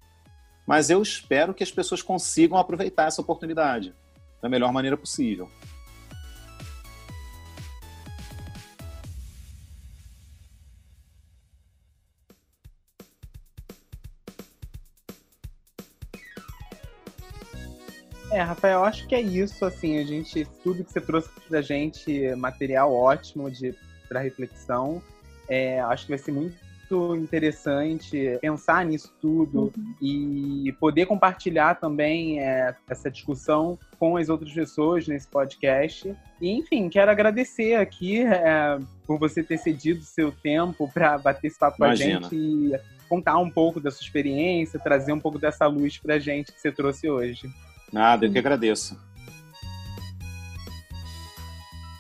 [0.68, 3.94] Mas eu espero que as pessoas consigam aproveitar essa oportunidade
[4.42, 5.50] da melhor maneira possível.
[18.34, 21.62] É, Rafael, eu acho que é isso, assim, a gente, tudo que você trouxe pra
[21.62, 23.76] gente, material ótimo de
[24.10, 25.02] para reflexão.
[25.48, 29.96] É, acho que vai ser muito interessante pensar nisso tudo uhum.
[30.02, 36.16] e poder compartilhar também é, essa discussão com as outras pessoas nesse podcast.
[36.42, 41.60] E, enfim, quero agradecer aqui é, por você ter cedido seu tempo para bater esse
[41.60, 42.74] papo com a gente e
[43.08, 46.60] contar um pouco da sua experiência, trazer um pouco dessa luz para a gente que
[46.60, 47.48] você trouxe hoje.
[47.94, 49.00] Nada, eu que agradeço.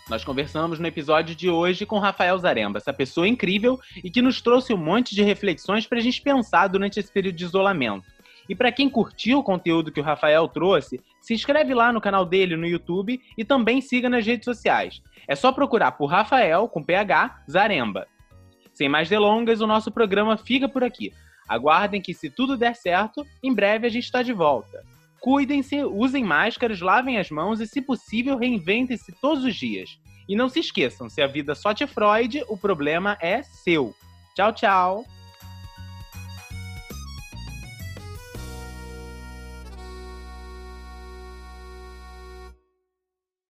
[0.09, 4.41] Nós conversamos no episódio de hoje com Rafael Zaremba, essa pessoa incrível e que nos
[4.41, 8.11] trouxe um monte de reflexões para a gente pensar durante esse período de isolamento.
[8.49, 12.25] E para quem curtiu o conteúdo que o Rafael trouxe, se inscreve lá no canal
[12.25, 14.99] dele no YouTube e também siga nas redes sociais.
[15.27, 18.07] É só procurar por Rafael, com PH, Zaremba.
[18.73, 21.13] Sem mais delongas, o nosso programa fica por aqui.
[21.47, 24.92] Aguardem que, se tudo der certo, em breve a gente está de volta.
[25.23, 29.97] Cuidem-se, usem máscaras, lavem as mãos e, se possível, reinventem-se todos os dias.
[30.27, 33.95] E não se esqueçam, se a vida só te Freud, o problema é seu.
[34.35, 35.05] Tchau, tchau!